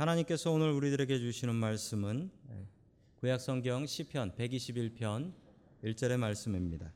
하나님께서 0.00 0.50
오늘 0.50 0.70
우리들에게 0.70 1.18
주시는 1.18 1.54
말씀은 1.56 2.30
구약 3.16 3.38
성경 3.38 3.84
시편 3.84 4.32
121편 4.32 5.30
1절의 5.84 6.16
말씀입니다. 6.16 6.90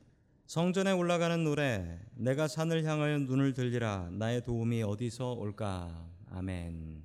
성전에 0.47 0.93
올라가는 0.93 1.45
노래 1.45 2.01
내가 2.15 2.49
산을 2.49 2.85
향하여 2.85 3.19
눈을 3.19 3.53
들리라 3.53 4.09
나의 4.11 4.43
도움이 4.43 4.83
어디서 4.85 5.35
올까 5.35 6.09
아멘. 6.31 7.05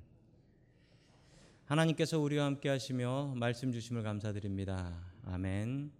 하나님께서 1.66 2.18
우리와 2.18 2.46
함께 2.46 2.70
하시며 2.70 3.34
말씀 3.36 3.70
주심을 3.70 4.02
감사드립니다. 4.02 4.96
아멘. 5.26 5.92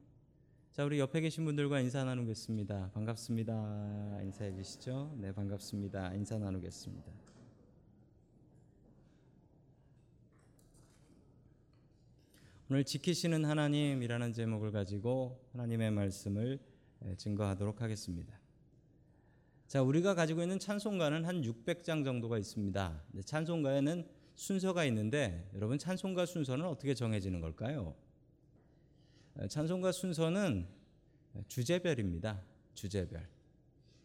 자, 0.73 0.83
우리 0.87 0.99
옆에 0.99 1.21
계신 1.21 1.45
분들과 1.45 1.79
인사 1.81 2.03
나누겠습니다. 2.05 2.93
반갑습니다. 2.95 4.21
인사해 4.23 4.55
주시죠. 4.55 5.15
네, 5.19 5.31
반갑습니다. 5.31 6.15
인사 6.15 6.39
나누겠습니다. 6.39 7.13
오늘 12.73 12.85
지키시는 12.85 13.45
하나님이라는 13.45 14.33
제목을 14.33 14.71
가지고 14.71 15.45
하나님의 15.51 15.91
말씀을 15.91 16.61
증거하도록 17.17 17.83
하겠습니다. 17.83 18.39
자, 19.67 19.83
우리가 19.83 20.15
가지고 20.15 20.43
있는 20.43 20.61
찬송가는 20.61 21.25
한 21.25 21.43
600장 21.43 22.05
정도가 22.05 22.39
있습니다. 22.39 23.03
찬송가에는 23.25 24.07
순서가 24.37 24.85
있는데 24.85 25.51
여러분 25.57 25.79
찬송가 25.79 26.27
순서는 26.27 26.65
어떻게 26.65 26.95
정해지는 26.95 27.41
걸까요? 27.41 27.97
찬송가 29.49 29.91
순서는 29.91 30.69
주제별입니다. 31.49 32.41
주제별. 32.75 33.29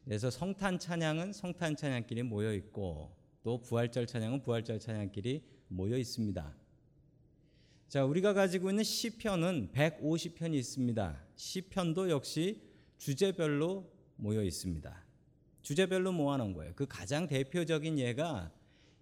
그래서 0.06 0.32
성탄 0.32 0.80
찬양은 0.80 1.34
성탄 1.34 1.76
찬양끼리 1.76 2.24
모여 2.24 2.52
있고 2.56 3.16
또 3.44 3.62
부활절 3.62 4.08
찬양은 4.08 4.42
부활절 4.42 4.80
찬양끼리 4.80 5.44
모여 5.68 6.00
있습니다. 6.00 6.65
자, 7.96 8.04
우리가 8.04 8.34
가지고 8.34 8.72
있는 8.72 8.84
시편은 8.84 9.70
150편이 9.72 10.54
있습니다. 10.56 11.18
시편도 11.38 12.10
역시 12.10 12.62
주제별로 12.98 13.90
모여 14.18 14.44
있습니다. 14.44 15.06
주제별로 15.62 16.12
모아 16.12 16.36
놓은 16.36 16.52
거예요. 16.52 16.74
그 16.76 16.86
가장 16.88 17.26
대표적인 17.26 17.98
예가 17.98 18.52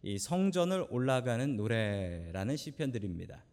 이 0.04 0.20
성전을 0.20 0.86
올라가는 0.92 1.56
노래라는 1.56 2.56
시편들입니다. 2.56 3.44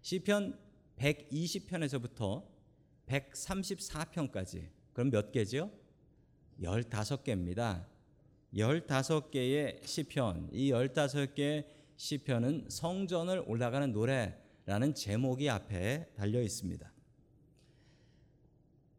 시편 0.00 0.58
120편에서부터 0.98 2.44
134편까지. 3.06 4.66
그럼 4.94 5.10
몇 5.12 5.30
개죠? 5.30 5.70
15개입니다. 6.60 7.86
15개의 8.52 9.86
시편. 9.86 10.48
이 10.50 10.72
15개의 10.72 11.66
시편은 11.94 12.66
성전을 12.68 13.44
올라가는 13.46 13.92
노래 13.92 14.47
라는 14.68 14.92
제목이 14.92 15.48
앞에 15.48 16.10
달려 16.14 16.42
있습니다. 16.42 16.92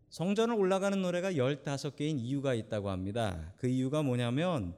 성전을 0.10 0.56
올라가는 0.56 1.00
노래가 1.00 1.34
15개인 1.34 2.18
이유가 2.18 2.56
있다고 2.56 2.90
합니다. 2.90 3.54
그 3.56 3.68
이유가 3.68 4.02
뭐냐면 4.02 4.74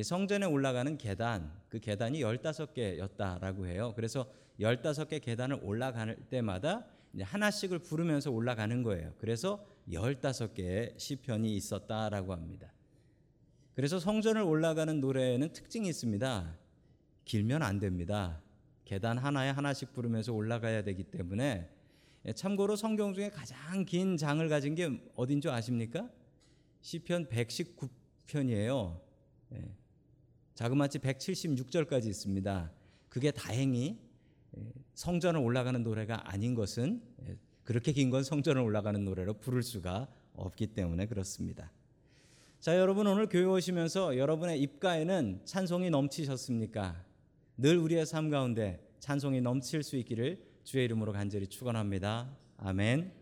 성전에 0.00 0.46
올라가는 0.46 0.96
계단, 0.98 1.52
그 1.68 1.80
계단이 1.80 2.20
15개였다라고 2.20 3.66
해요. 3.66 3.92
그래서 3.96 4.30
15개 4.60 5.20
계단을 5.20 5.58
올라갈 5.64 6.14
때마다 6.30 6.86
하나씩을 7.18 7.80
부르면서 7.80 8.30
올라가는 8.30 8.84
거예요. 8.84 9.14
그래서 9.18 9.66
15개의 9.88 10.96
시편이 10.96 11.56
있었다라고 11.56 12.32
합니다. 12.32 12.72
그래서 13.74 13.98
성전을 13.98 14.42
올라가는 14.42 15.00
노래에는 15.00 15.52
특징이 15.52 15.88
있습니다. 15.88 16.56
길면 17.24 17.64
안 17.64 17.80
됩니다. 17.80 18.40
계단 18.86 19.18
하나에 19.18 19.50
하나씩 19.50 19.92
부르면서 19.92 20.32
올라가야 20.32 20.82
되기 20.84 21.02
때문에 21.02 21.68
참고로 22.34 22.76
성경 22.76 23.12
중에 23.12 23.30
가장 23.30 23.84
긴 23.84 24.16
장을 24.16 24.48
가진 24.48 24.74
게 24.76 25.02
어딘 25.16 25.40
줄 25.40 25.50
아십니까? 25.50 26.08
시편 26.80 27.28
119편이에요. 27.28 29.00
자그마치 30.54 31.00
176절까지 31.00 32.06
있습니다. 32.06 32.72
그게 33.08 33.32
다행히 33.32 33.98
성전을 34.94 35.40
올라가는 35.40 35.82
노래가 35.82 36.30
아닌 36.32 36.54
것은 36.54 37.02
그렇게 37.64 37.90
긴 37.92 38.10
건 38.10 38.22
성전을 38.22 38.62
올라가는 38.62 39.04
노래로 39.04 39.34
부를 39.34 39.64
수가 39.64 40.06
없기 40.34 40.68
때문에 40.68 41.06
그렇습니다. 41.06 41.72
자, 42.60 42.78
여러분 42.78 43.08
오늘 43.08 43.28
교회 43.28 43.44
오시면서 43.44 44.16
여러분의 44.16 44.60
입가에는 44.62 45.40
찬송이 45.44 45.90
넘치셨습니까? 45.90 47.04
늘 47.58 47.78
우리의 47.78 48.06
삶 48.06 48.30
가운데 48.30 48.85
찬송이 49.00 49.40
넘칠 49.40 49.82
수 49.82 49.96
있기를 49.96 50.42
주의 50.64 50.84
이름으로 50.84 51.12
간절히 51.12 51.46
축원합니다. 51.46 52.36
아멘. 52.58 53.12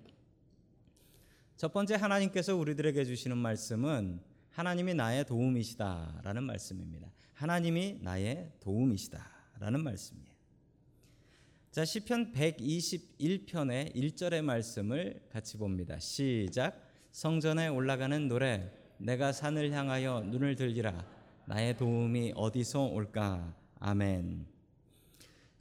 첫 1.56 1.72
번째 1.72 1.94
하나님께서 1.94 2.56
우리들에게 2.56 3.04
주시는 3.04 3.36
말씀은 3.36 4.20
하나님이 4.50 4.94
나의 4.94 5.24
도움이시다라는 5.26 6.42
말씀입니다. 6.44 7.08
하나님이 7.34 7.98
나의 8.02 8.52
도움이시다라는 8.60 9.82
말씀이에요. 9.82 10.34
자, 11.70 11.84
시편 11.84 12.32
121편의 12.32 13.94
1절의 13.96 14.42
말씀을 14.42 15.20
같이 15.28 15.56
봅니다. 15.58 15.98
시작. 15.98 16.80
성전에 17.10 17.68
올라가는 17.68 18.28
노래 18.28 18.72
내가 18.98 19.32
산을 19.32 19.72
향하여 19.72 20.22
눈을 20.22 20.54
들리라 20.54 21.04
나의 21.46 21.76
도움이 21.76 22.32
어디서 22.36 22.84
올까? 22.84 23.54
아멘. 23.80 24.53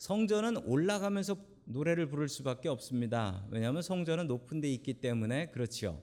성전은 0.04 0.58
올라가면서 0.66 1.38
노래를 1.64 2.10
부를 2.10 2.28
수밖에 2.28 2.68
없습니다. 2.68 3.46
왜냐하면 3.50 3.82
성전은 3.82 4.28
높은 4.28 4.60
데 4.60 4.70
있기 4.74 4.96
때문에 4.96 5.52
그렇지요. 5.52 6.02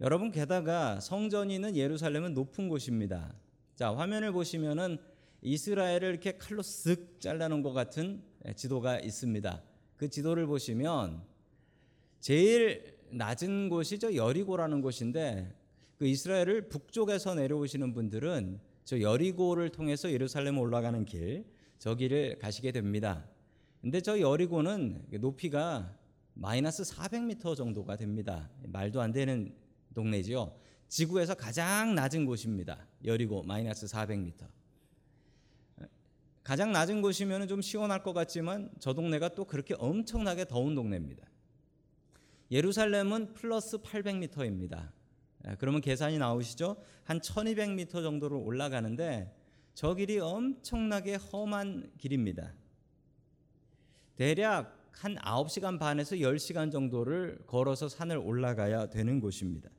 여러분 0.00 0.32
게다가 0.32 0.98
성전이 0.98 1.54
있는 1.54 1.76
예루살렘은 1.76 2.32
높은 2.32 2.70
곳입니다. 2.70 3.34
자, 3.74 3.94
화면을 3.94 4.32
보시면은 4.32 4.96
이스라엘을 5.42 6.04
이렇게 6.04 6.38
칼로 6.38 6.62
쓱 6.62 7.20
잘라놓은 7.20 7.60
것 7.60 7.74
같은 7.74 8.22
지도가 8.56 9.00
있습니다. 9.00 9.62
그 9.98 10.08
지도를 10.08 10.46
보시면 10.46 11.20
제일 12.20 12.96
낮은 13.10 13.68
곳이 13.68 13.98
저 13.98 14.14
여리고라는 14.14 14.80
곳인데 14.80 15.54
그 15.98 16.06
이스라엘을 16.06 16.70
북쪽에서 16.70 17.34
내려오시는 17.34 17.92
분들은 17.92 18.60
저 18.84 18.98
여리고를 18.98 19.68
통해서 19.68 20.10
예루살렘 20.10 20.56
올라가는 20.56 21.04
길, 21.04 21.44
저 21.78 21.94
길을 21.94 22.38
가시게 22.38 22.72
됩니다. 22.72 23.24
근데 23.80 24.00
저 24.00 24.18
여리고는 24.20 25.06
높이가 25.20 25.94
마이너스 26.34 26.82
400m 26.82 27.56
정도가 27.56 27.96
됩니다. 27.96 28.50
말도 28.64 29.00
안 29.00 29.12
되는 29.12 29.54
동네지요. 29.94 30.56
지구에서 30.88 31.34
가장 31.34 31.94
낮은 31.94 32.26
곳입니다. 32.26 32.86
여리고 33.04 33.42
마이너스 33.42 33.86
400m. 33.86 34.46
가장 36.42 36.72
낮은 36.72 37.02
곳이면 37.02 37.46
좀 37.46 37.60
시원할 37.60 38.02
것 38.02 38.12
같지만 38.12 38.70
저 38.80 38.94
동네가 38.94 39.34
또 39.34 39.44
그렇게 39.44 39.74
엄청나게 39.78 40.46
더운 40.46 40.74
동네입니다. 40.74 41.26
예루살렘은 42.50 43.34
플러스 43.34 43.78
800m입니다. 43.78 44.90
그러면 45.58 45.80
계산이 45.80 46.18
나오시죠? 46.18 46.76
한 47.04 47.20
1200m 47.20 47.90
정도로 48.02 48.40
올라가는데 48.40 49.36
저 49.78 49.94
길이 49.94 50.18
엄청나게 50.18 51.14
험한 51.14 51.92
길입니다. 51.98 52.52
대략 54.16 54.90
한 54.90 55.14
9시간 55.14 55.78
반에서 55.78 56.16
10시간 56.16 56.72
정도를 56.72 57.38
걸어서 57.46 57.88
산을 57.88 58.16
올라가야 58.16 58.90
되는 58.90 59.20
곳입니다. 59.20 59.70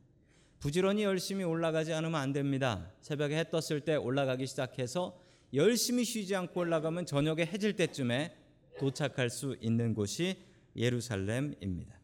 부지런히 0.60 1.04
열심히 1.04 1.44
올라가지 1.44 1.92
않으면 1.92 2.16
안 2.16 2.32
됩니다. 2.32 2.90
새벽에 3.02 3.40
해 3.40 3.50
떴을 3.50 3.82
때 3.82 3.98
올라가기 3.98 4.48
시작해서 4.48 5.20
열심히 5.54 6.06
쉬지 6.06 6.34
않고 6.34 6.62
올라가면 6.62 7.06
저녁에 7.06 7.46
해질 7.46 7.76
때쯤에 7.76 8.38
도착할 8.80 9.30
수 9.30 9.58
있는 9.60 9.94
곳이 9.94 10.38
예루살렘입니다. 10.78 12.00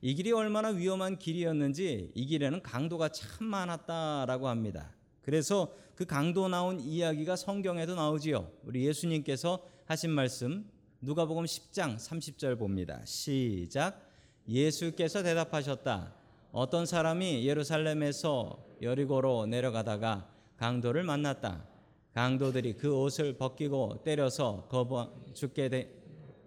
이 0.00 0.14
길이 0.14 0.30
얼마나 0.30 0.68
위험한 0.68 1.18
길이었는지 1.18 2.12
이 2.14 2.26
길에는 2.26 2.62
강도가 2.62 3.08
참 3.08 3.48
많았다라고 3.48 4.46
합니다. 4.46 4.95
그래서 5.26 5.74
그 5.96 6.04
강도 6.04 6.46
나온 6.46 6.78
이야기가 6.78 7.34
성경에도 7.34 7.96
나오지요. 7.96 8.48
우리 8.62 8.86
예수님께서 8.86 9.60
하신 9.86 10.12
말씀 10.12 10.70
누가복음 11.00 11.44
10장 11.44 11.96
30절 11.96 12.56
봅니다. 12.56 13.04
시작. 13.04 14.08
예수께서 14.48 15.24
대답하셨다. 15.24 16.14
어떤 16.52 16.86
사람이 16.86 17.44
예루살렘에서 17.44 18.64
여리고로 18.80 19.46
내려가다가 19.46 20.30
강도를 20.58 21.02
만났다. 21.02 21.66
강도들이 22.14 22.74
그 22.74 22.96
옷을 22.96 23.36
벗기고 23.36 24.04
때려서 24.04 24.68
거부 24.70 25.08
죽게 25.34 25.90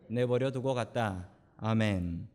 내버려 0.07 0.51
두고 0.51 0.73
갔다. 0.73 1.27
아멘. 1.57 2.29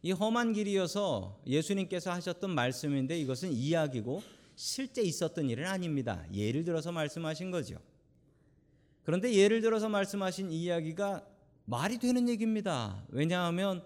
이 0.00 0.12
험한 0.12 0.54
길이어서 0.54 1.42
예수님께서 1.46 2.10
하셨던 2.10 2.54
말씀인데 2.54 3.18
이것은 3.18 3.52
이야기고 3.52 4.39
실제 4.60 5.00
있었던 5.00 5.48
일은 5.48 5.64
아닙니다. 5.66 6.22
예를 6.34 6.64
들어서 6.64 6.92
말씀하신 6.92 7.50
거죠. 7.50 7.78
그런데 9.04 9.32
예를 9.32 9.62
들어서 9.62 9.88
말씀하신 9.88 10.50
이 10.50 10.64
이야기가 10.64 11.26
말이 11.64 11.96
되는 11.98 12.28
얘기입니다. 12.28 13.02
왜냐하면 13.08 13.82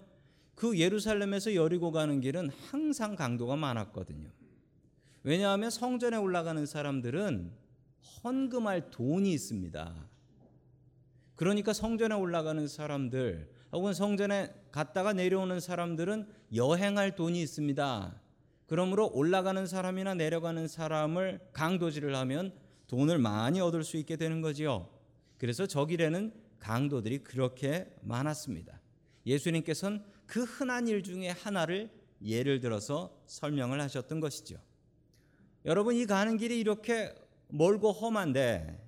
그 0.57 0.77
예루살렘에서 0.77 1.55
여리고 1.55 1.93
가는 1.93 2.21
길은 2.21 2.51
항상 2.51 3.15
강도가 3.15 3.55
많았거든요. 3.55 4.29
왜냐하면 5.23 5.71
성전에 5.71 6.17
올라가는 6.17 6.67
사람들은 6.67 7.53
헌금할 8.25 8.91
돈이 8.91 9.33
있습니다. 9.33 9.95
그러니까 11.37 11.73
성전에 11.73 12.17
올라가는 12.17 12.67
사람들 12.67 13.49
혹은 13.71 13.95
성전에 13.95 14.53
갔다가 14.73 15.13
내려오는 15.13 15.61
사람들은 15.61 16.27
여행할 16.53 17.15
돈이 17.15 17.41
있습니다. 17.41 18.24
그러므로 18.67 19.11
올라가는 19.13 19.67
사람이나 19.67 20.15
내려가는 20.15 20.69
사람을 20.69 21.41
강도질을 21.53 22.15
하면 22.17 22.53
돈을 22.87 23.19
많이 23.19 23.61
얻을 23.61 23.85
수 23.85 23.97
있게 23.97 24.17
되는 24.17 24.41
거지요. 24.41 24.89
그래서 25.39 25.67
저 25.67 25.85
길에는 25.87 26.33
강도들이 26.59 27.19
그렇게 27.19 27.95
많았습니다. 28.03 28.81
예수님께서는 29.27 30.03
그 30.27 30.45
흔한 30.45 30.89
일 30.89 31.03
중에 31.03 31.29
하나를 31.29 31.91
예를 32.23 32.61
들어서 32.61 33.23
설명을 33.27 33.81
하셨던 33.83 34.21
것이죠. 34.21 34.57
여러분 35.67 35.95
이 35.95 36.07
가는 36.07 36.37
길이 36.37 36.59
이렇게 36.59 37.15
멀고 37.49 37.93
험한데 37.93 38.83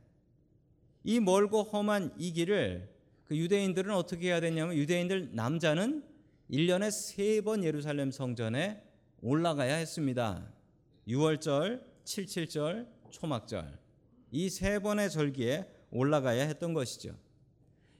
이 1.05 1.21
멀고 1.21 1.63
험한 1.63 2.15
이 2.19 2.33
길을 2.33 2.89
그 3.25 3.37
유대인들은 3.37 3.95
어떻게 3.95 4.29
해야 4.29 4.41
되냐면 4.41 4.75
유대인들 4.77 5.31
남자는 5.35 6.03
1년에 6.51 6.91
세 6.91 7.43
번 7.43 7.65
예루살렘 7.65 8.11
성전에 8.11 8.83
올라가야 9.21 9.75
했습니다. 9.77 10.47
6월절, 11.09 11.83
77절, 12.05 12.87
초막절. 13.11 13.79
이 14.33 14.49
세 14.51 14.79
번의 14.79 15.11
절기에 15.11 15.67
올라가야 15.91 16.45
했던 16.47 16.75
것이죠. 16.75 17.15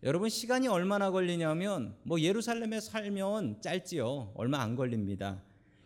여러분 0.03 0.29
시간이 0.29 0.69
얼마나 0.69 1.11
걸리냐면 1.11 1.97
뭐 2.03 2.21
예루살렘에 2.21 2.81
살면 2.81 3.63
짧지요. 3.63 4.33
얼마 4.35 4.61
안 4.61 4.77
걸립니다. 4.77 5.43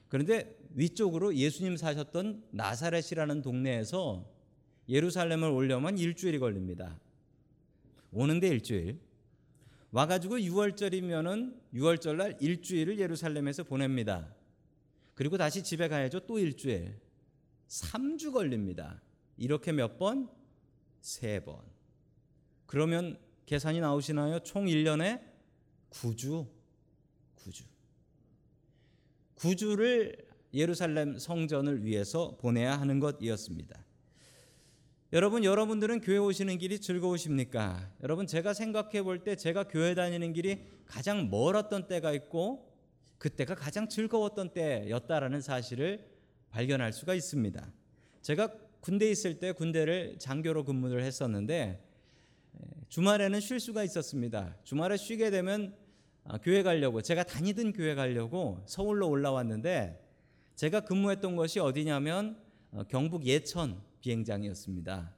그런데 0.08 0.56
위쪽으로 0.74 1.34
예수님 1.34 1.76
사셨던 1.76 2.44
나사렛이라는 2.50 3.42
동네에서 3.42 4.26
예루살렘을 4.88 5.48
오려면 5.50 5.98
일주일이 5.98 6.38
걸립니다. 6.38 6.98
오는데 8.12 8.48
일주일. 8.48 8.98
와가지고 9.92 10.38
6월절이면은 10.38 11.54
6월절 11.74 12.16
날 12.16 12.36
일주일을 12.40 12.98
예루살렘에서 12.98 13.62
보냅니다. 13.64 14.34
그리고 15.20 15.36
다시 15.36 15.62
집에 15.62 15.86
가야죠. 15.86 16.20
또 16.20 16.38
일주일. 16.38 16.98
3주 17.68 18.32
걸립니다. 18.32 19.02
이렇게 19.36 19.70
몇 19.70 19.98
번? 19.98 20.30
세 21.02 21.40
번. 21.40 21.58
그러면 22.64 23.18
계산이 23.44 23.80
나오시나요? 23.80 24.38
총 24.40 24.64
1년에 24.64 25.22
9주. 25.90 26.48
9주. 27.36 27.64
9주를 29.36 30.24
예루살렘 30.54 31.18
성전을 31.18 31.84
위해서 31.84 32.38
보내야 32.38 32.80
하는 32.80 32.98
것이었습니다. 32.98 33.78
여러분, 35.12 35.44
여러분들은 35.44 36.00
교회 36.00 36.16
오시는 36.16 36.56
길이 36.56 36.80
즐거우십니까? 36.80 37.92
여러분, 38.02 38.26
제가 38.26 38.54
생각해 38.54 39.02
볼 39.02 39.22
때 39.22 39.36
제가 39.36 39.64
교회 39.64 39.94
다니는 39.94 40.32
길이 40.32 40.64
가장 40.86 41.28
멀었던 41.28 41.88
때가 41.88 42.14
있고 42.14 42.69
그때가 43.20 43.54
가장 43.54 43.86
즐거웠던 43.86 44.54
때였다라는 44.54 45.42
사실을 45.42 46.08
발견할 46.48 46.94
수가 46.94 47.14
있습니다. 47.14 47.70
제가 48.22 48.48
군대에 48.80 49.10
있을 49.10 49.38
때 49.38 49.52
군대를 49.52 50.18
장교로 50.18 50.64
근무를 50.64 51.04
했었는데 51.04 51.86
주말에는 52.88 53.38
쉴 53.40 53.60
수가 53.60 53.84
있었습니다. 53.84 54.56
주말에 54.64 54.96
쉬게 54.96 55.30
되면 55.30 55.76
아, 56.24 56.38
교회 56.38 56.62
가려고 56.62 57.02
제가 57.02 57.24
다니던 57.24 57.74
교회 57.74 57.94
가려고 57.94 58.64
서울로 58.66 59.08
올라왔는데 59.10 60.02
제가 60.56 60.80
근무했던 60.80 61.36
것이 61.36 61.60
어디냐면 61.60 62.42
어, 62.72 62.84
경북 62.84 63.26
예천 63.26 63.82
비행장이었습니다. 64.00 65.14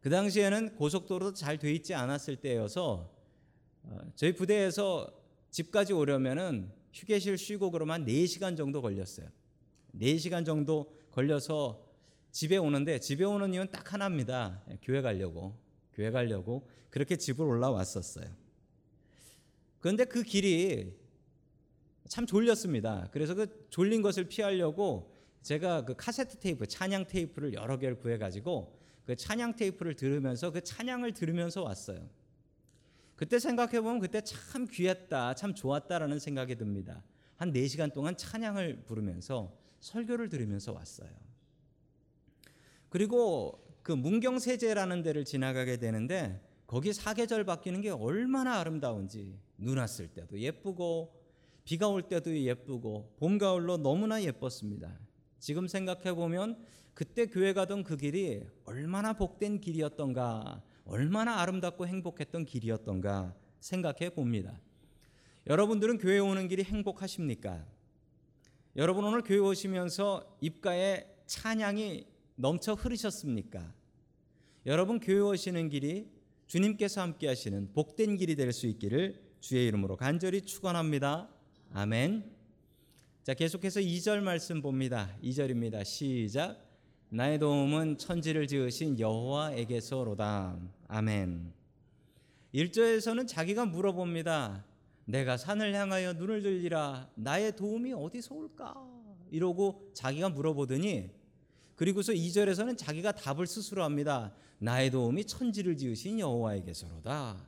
그 0.00 0.10
당시에는 0.10 0.74
고속도로도 0.74 1.34
잘 1.34 1.58
돼 1.58 1.72
있지 1.72 1.94
않았을 1.94 2.36
때여서 2.36 3.14
어, 3.84 3.98
저희 4.16 4.34
부대에서 4.34 5.08
집까지 5.50 5.92
오려면은 5.92 6.72
휴게실 6.96 7.36
쉬고 7.36 7.70
그러면 7.70 8.06
4시간 8.06 8.56
정도 8.56 8.80
걸렸어요. 8.80 9.28
4시간 10.00 10.46
정도 10.46 10.90
걸려서 11.10 11.84
집에 12.30 12.56
오는데 12.56 13.00
집에 13.00 13.24
오는 13.24 13.52
이유는 13.52 13.70
딱 13.70 13.92
하나입니다. 13.92 14.62
교회 14.82 15.02
가려고. 15.02 15.54
교회 15.92 16.10
가려고 16.10 16.68
그렇게 16.90 17.16
집을 17.16 17.44
올라왔었어요. 17.44 18.26
그런데 19.80 20.04
그 20.04 20.22
길이 20.22 20.94
참 22.08 22.24
졸렸습니다. 22.24 23.08
그래서 23.12 23.34
그 23.34 23.66
졸린 23.68 24.00
것을 24.00 24.24
피하려고 24.24 25.12
제가 25.42 25.84
그 25.84 25.94
카세트 25.94 26.38
테이프, 26.38 26.66
찬양 26.66 27.08
테이프를 27.08 27.52
여러 27.52 27.78
개를 27.78 27.98
구해 27.98 28.16
가지고 28.16 28.78
그 29.04 29.14
찬양 29.16 29.56
테이프를 29.56 29.96
들으면서 29.96 30.50
그 30.50 30.62
찬양을 30.62 31.12
들으면서 31.12 31.62
왔어요. 31.62 32.08
그때 33.16 33.38
생각해 33.38 33.80
보면 33.80 33.98
그때 33.98 34.20
참 34.20 34.66
귀했다, 34.66 35.34
참 35.34 35.54
좋았다라는 35.54 36.18
생각이 36.18 36.56
듭니다. 36.56 37.02
한 37.36 37.52
4시간 37.52 37.92
동안 37.92 38.16
찬양을 38.16 38.84
부르면서 38.84 39.56
설교를 39.80 40.28
들으면서 40.28 40.72
왔어요. 40.72 41.08
그리고 42.88 43.62
그 43.82 43.92
문경세제라는 43.92 45.02
데를 45.02 45.24
지나가게 45.24 45.78
되는데 45.78 46.42
거기 46.66 46.92
사계절 46.92 47.44
바뀌는 47.44 47.80
게 47.80 47.90
얼마나 47.90 48.58
아름다운지 48.58 49.38
눈 49.58 49.78
왔을 49.78 50.08
때도 50.08 50.38
예쁘고 50.38 51.14
비가 51.64 51.88
올 51.88 52.02
때도 52.02 52.36
예쁘고 52.36 53.14
봄 53.18 53.38
가을로 53.38 53.78
너무나 53.78 54.22
예뻤습니다. 54.22 54.98
지금 55.38 55.68
생각해 55.68 56.14
보면 56.14 56.58
그때 56.94 57.26
교회 57.26 57.52
가던 57.52 57.84
그 57.84 57.96
길이 57.96 58.42
얼마나 58.64 59.12
복된 59.12 59.60
길이었던가, 59.60 60.62
얼마나 60.86 61.40
아름답고 61.40 61.86
행복했던 61.86 62.44
길이었던가 62.44 63.34
생각해 63.60 64.10
봅니다. 64.10 64.60
여러분들은 65.46 65.98
교회 65.98 66.18
오는 66.18 66.48
길이 66.48 66.62
행복하십니까? 66.64 67.64
여러분 68.76 69.04
오늘 69.04 69.22
교회 69.22 69.38
오시면서 69.38 70.38
입가에 70.40 71.06
찬양이 71.26 72.06
넘쳐 72.36 72.74
흐르셨습니까? 72.74 73.72
여러분 74.66 75.00
교회 75.00 75.20
오시는 75.20 75.68
길이 75.68 76.08
주님께서 76.46 77.00
함께 77.00 77.28
하시는 77.28 77.72
복된 77.72 78.16
길이 78.16 78.36
될 78.36 78.52
수 78.52 78.66
있기를 78.66 79.20
주의 79.40 79.66
이름으로 79.66 79.96
간절히 79.96 80.40
축원합니다. 80.42 81.28
아멘. 81.72 82.32
자, 83.22 83.34
계속해서 83.34 83.80
2절 83.80 84.20
말씀 84.20 84.62
봅니다. 84.62 85.16
2절입니다. 85.22 85.84
시작. 85.84 86.64
나의 87.08 87.38
도움은 87.38 87.98
천지를 87.98 88.46
지으신 88.46 88.98
여호와에게서로다. 88.98 90.58
아멘. 90.88 91.52
1절에서는 92.54 93.26
자기가 93.26 93.66
물어봅니다. 93.66 94.64
내가 95.04 95.36
산을 95.36 95.74
향하여 95.74 96.12
눈을 96.14 96.42
들리라. 96.42 97.10
나의 97.14 97.56
도움이 97.56 97.92
어디서 97.92 98.34
올까? 98.34 98.74
이러고 99.30 99.90
자기가 99.94 100.28
물어보더니 100.30 101.10
그리고서 101.74 102.12
2절에서는 102.12 102.78
자기가 102.78 103.12
답을 103.12 103.46
스스로 103.46 103.84
합니다. 103.84 104.32
나의 104.58 104.90
도움이 104.90 105.24
천지를 105.26 105.76
지으신 105.76 106.18
여호와에게서로다. 106.20 107.44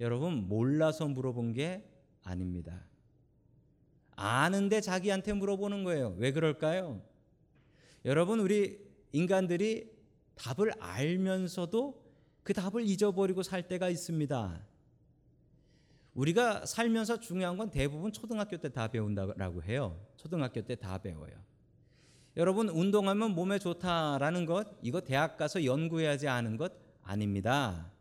여러분 0.00 0.46
몰라서 0.46 1.08
물어본 1.08 1.54
게 1.54 1.84
아닙니다. 2.22 2.84
아는데 4.14 4.80
자기한테 4.80 5.32
물어보는 5.32 5.84
거예요. 5.84 6.14
왜 6.18 6.32
그럴까요? 6.32 7.02
여러분 8.04 8.40
우리 8.40 8.78
인간들이 9.12 9.90
답을 10.36 10.72
알면서도 10.78 12.07
그 12.48 12.54
답을 12.54 12.80
잊어버리고 12.86 13.42
살 13.42 13.68
때가 13.68 13.90
있습니다. 13.90 14.58
우리가 16.14 16.64
살면서 16.64 17.20
중요한 17.20 17.58
건 17.58 17.70
대부분 17.70 18.10
초등학교 18.10 18.56
때 18.56 18.70
다 18.70 18.88
배운다고 18.88 19.62
해요. 19.64 20.00
초등학교 20.16 20.62
때 20.62 20.74
다 20.74 20.96
배워요. 20.96 21.34
여러분 22.38 22.70
운동하면 22.70 23.32
몸에 23.32 23.58
좋다라는 23.58 24.46
것 24.46 24.66
이거 24.80 25.02
대학 25.02 25.36
가서 25.36 25.62
연구해야지 25.62 26.26
아는 26.26 26.56
것 26.56 26.72
아닙니다. 27.02 27.92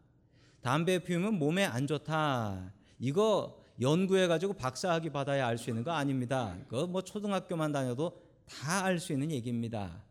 담배 0.61 0.99
피우면 0.99 1.33
몸에 1.33 1.65
안 1.65 1.85
좋다. 1.85 2.71
이거 2.99 3.61
연구해 3.81 4.27
가지고 4.27 4.53
박사학위 4.53 5.09
받아야 5.09 5.45
알 5.45 5.57
수 5.57 5.71
있는 5.71 5.83
거 5.83 5.91
아닙니다. 5.91 6.57
그거 6.69 6.87
뭐 6.87 7.01
초등학교만 7.01 7.73
다녀도 7.73 8.23
다 8.45 8.85
알 8.85 8.99
수 8.99 9.11
있는 9.11 9.29
얘기입니다. 9.29 10.05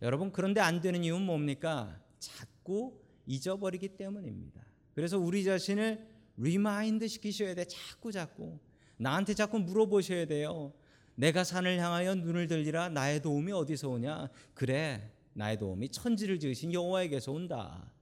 여러분 0.00 0.30
그런데 0.30 0.60
안 0.60 0.80
되는 0.80 1.02
이유는 1.02 1.26
뭡니까? 1.26 1.98
자꾸 2.20 2.99
잊어버리기 3.30 3.96
때문입니다. 3.96 4.60
그래서 4.92 5.18
우리 5.18 5.44
자신을 5.44 6.04
remind 6.36 7.06
시키셔야 7.06 7.54
돼. 7.54 7.64
자꾸 7.64 8.10
자꾸 8.10 8.58
나한테 8.96 9.34
자꾸 9.34 9.60
물어보셔야 9.60 10.26
돼요. 10.26 10.72
내가 11.14 11.44
산을 11.44 11.78
향하여 11.78 12.14
눈을 12.16 12.48
들리라 12.48 12.88
나의 12.88 13.22
도움이 13.22 13.52
어디서 13.52 13.88
오냐? 13.88 14.28
그래 14.54 15.12
나의 15.34 15.58
도움이 15.58 15.90
천지를 15.90 16.40
지으신 16.40 16.72
여호와에게서 16.72 17.30
온다. 17.30 17.92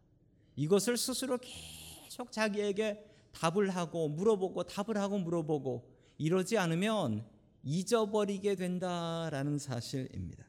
이것을 0.57 0.97
스스로 0.97 1.39
계속 1.39 2.33
자기에게 2.33 3.05
답을 3.33 3.71
하고 3.71 4.09
물어보고 4.09 4.63
답을 4.65 4.97
하고 4.97 5.19
물어보고 5.19 5.89
이러지 6.17 6.57
않으면 6.57 7.25
잊어버리게 7.63 8.55
된다라는 8.55 9.59
사실입니다. 9.59 10.47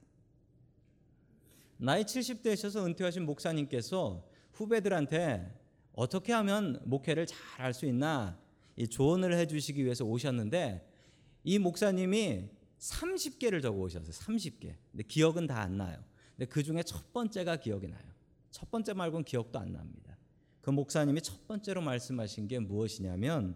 나이 1.78 2.04
70대셔서 2.04 2.86
은퇴하신 2.86 3.26
목사님께서 3.26 4.29
후배들한테 4.60 5.58
어떻게 5.94 6.34
하면 6.34 6.82
목회를 6.86 7.26
잘 7.26 7.40
할 7.60 7.74
수 7.74 7.86
있나 7.86 8.40
조언을 8.90 9.34
해주시기 9.38 9.84
위해서 9.84 10.06
오셨는데 10.06 10.88
이 11.44 11.60
목사님이 11.60 12.50
30개를 12.80 13.62
적어 13.62 13.78
오셨어요. 13.80 14.12
30개. 14.12 14.76
근데 14.92 15.04
기억은 15.04 15.48
다 15.48 15.62
안 15.62 15.78
나요. 15.78 16.02
근데 16.38 16.46
그 16.46 16.64
중에 16.64 16.84
첫 16.84 17.12
번째가 17.12 17.58
기억이 17.58 17.88
나요. 17.88 18.10
첫 18.52 18.72
번째 18.72 18.94
말고는 18.94 19.26
기억도 19.26 19.60
안 19.60 19.74
납니다. 19.74 20.18
그 20.62 20.70
목사님이 20.70 21.22
첫 21.22 21.46
번째로 21.48 21.82
말씀하신 21.82 22.48
게 22.48 22.60
무엇이냐면 22.60 23.56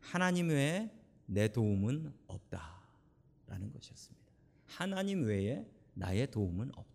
하나님 0.00 0.48
외에 0.48 0.90
내 1.24 1.48
도움은 1.48 2.12
없다라는 2.26 3.72
것이었습니다. 3.72 4.26
하나님 4.66 5.24
외에 5.24 5.66
나의 5.94 6.30
도움은 6.30 6.70
없다. 6.74 6.87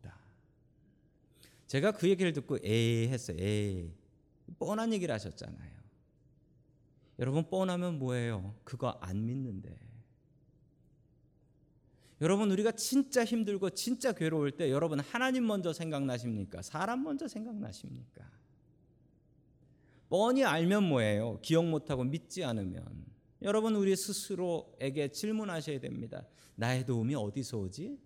제가 1.73 1.91
그 1.91 2.07
얘기를 2.07 2.31
듣고 2.33 2.59
에이 2.63 3.07
했어요. 3.07 3.35
에이. 3.39 3.91
뻔한 4.59 4.93
얘기를 4.93 5.11
하셨잖아요. 5.11 5.71
여러분 7.17 7.49
뻔하면 7.49 7.97
뭐예요? 7.97 8.53
그거 8.63 8.89
안 9.01 9.25
믿는데. 9.25 9.75
여러분 12.21 12.51
우리가 12.51 12.73
진짜 12.73 13.25
힘들고 13.25 13.71
진짜 13.71 14.11
괴로울 14.11 14.51
때 14.51 14.69
여러분 14.69 14.99
하나님 14.99 15.47
먼저 15.47 15.73
생각나십니까? 15.73 16.61
사람 16.61 17.01
먼저 17.01 17.27
생각나십니까? 17.27 18.23
뻔히 20.09 20.45
알면 20.45 20.83
뭐예요? 20.83 21.39
기억 21.41 21.65
못하고 21.65 22.03
믿지 22.03 22.43
않으면 22.43 22.85
여러분 23.41 23.75
우리 23.75 23.95
스스로에게 23.95 25.07
질문하셔야 25.07 25.79
됩니다. 25.79 26.23
나의 26.53 26.85
도움이 26.85 27.15
어디서 27.15 27.57
오지? 27.57 27.97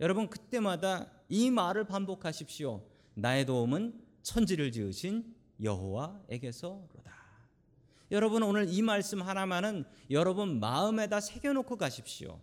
여러분 0.00 0.30
그때마다 0.30 1.19
이 1.30 1.50
말을 1.50 1.84
반복하십시오. 1.84 2.84
나의 3.14 3.46
도움은 3.46 3.98
천지를 4.22 4.72
지으신 4.72 5.34
여호와에게서로다. 5.62 7.10
여러분 8.10 8.42
오늘 8.42 8.68
이 8.68 8.82
말씀 8.82 9.22
하나만은 9.22 9.84
여러분 10.10 10.58
마음에다 10.58 11.20
새겨놓고 11.20 11.76
가십시오. 11.76 12.40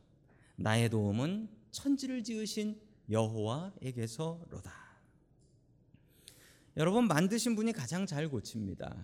나의 0.56 0.90
도움은 0.90 1.50
천지를 1.72 2.24
지으신 2.24 2.80
여호와에게서로다. 3.12 4.72
여러분 6.78 7.08
만드신 7.08 7.56
분이 7.56 7.74
가장 7.74 8.06
잘 8.06 8.30
고칩니다. 8.30 8.96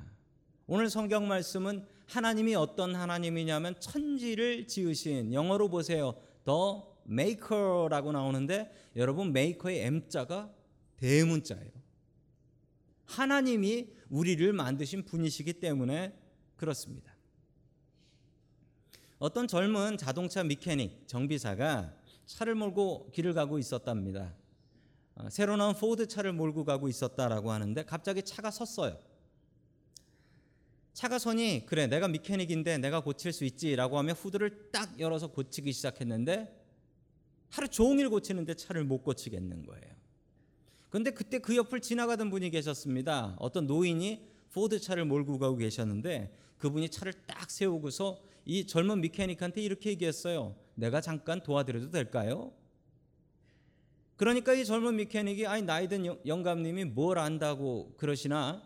오늘 0.66 0.90
성경 0.90 1.28
말씀은 1.28 1.86
하나님이 2.08 2.56
어떤 2.56 2.96
하나님이냐면 2.96 3.78
천지를 3.82 4.66
지으신 4.68 5.34
영어로 5.34 5.68
보세요. 5.68 6.16
더 6.46 6.92
maker라고 7.07 8.12
나오는데 8.12 8.72
여러분 8.95 9.29
maker의 9.29 9.86
m자가 9.86 10.51
대문자예요. 10.98 11.72
하나님이 13.05 13.89
우리를 14.10 14.53
만드신 14.53 15.05
분이시기 15.05 15.53
때문에 15.53 16.17
그렇습니다. 16.55 17.13
어떤 19.19 19.48
젊은 19.48 19.98
자동차 19.98 20.43
미케닉 20.43 21.07
정비사가 21.07 21.93
차를 22.25 22.55
몰고 22.55 23.12
길을 23.12 23.33
가고 23.33 23.60
있었답니다. 23.60 24.33
어, 25.15 25.29
새로 25.29 25.55
나온 25.55 25.75
포드 25.75 26.07
차를 26.07 26.33
몰고 26.33 26.65
가고 26.65 26.88
있었다라고 26.88 27.51
하는데 27.51 27.83
갑자기 27.86 28.24
차가 28.24 28.50
섰어요. 28.51 28.98
차가 30.93 31.17
서니 31.19 31.65
그래 31.65 31.88
내가 31.88 32.07
mechanic인데 32.08 32.77
내가 32.77 33.00
고칠 33.01 33.33
수 33.33 33.45
있지라고 33.45 33.98
하며 33.98 34.13
후드를 34.13 34.72
딱 34.72 35.00
열어서 35.00 35.27
고치기 35.27 35.72
시작했는데 35.74 36.62
하루 37.53 37.67
종일 37.67 38.10
고치는데 38.10 38.55
차를 38.55 38.83
못 38.83 39.03
고치겠는 39.03 39.67
거예요. 39.67 39.86
그런데 40.89 41.12
그때 41.12 41.38
그 41.38 41.55
옆을 41.55 41.81
지나가던 41.81 42.31
분이 42.31 42.50
계셨습니다. 42.50 43.36
어떤 43.38 43.67
노인이 43.67 44.27
포드 44.51 44.79
차를 44.79 45.05
몰고 45.05 45.38
가고 45.38 45.57
계셨는데 45.57 46.36
그분이 46.57 46.89
차를 46.89 47.13
딱 47.27 47.51
세우고서 47.51 48.19
이 48.45 48.65
젊은 48.65 49.01
미케닉한테 49.01 49.62
이렇게 49.62 49.91
얘기했어요. 49.91 50.55
내가 50.74 51.00
잠깐 51.00 51.43
도와드려도 51.43 51.91
될까요? 51.91 52.51
그러니까 54.15 54.55
이 54.55 54.65
젊은 54.65 54.95
미케닉이 54.95 55.45
아니 55.45 55.62
나이든 55.62 56.25
영감님이 56.25 56.86
뭘 56.86 57.19
안다고 57.19 57.93
그러시나 57.98 58.63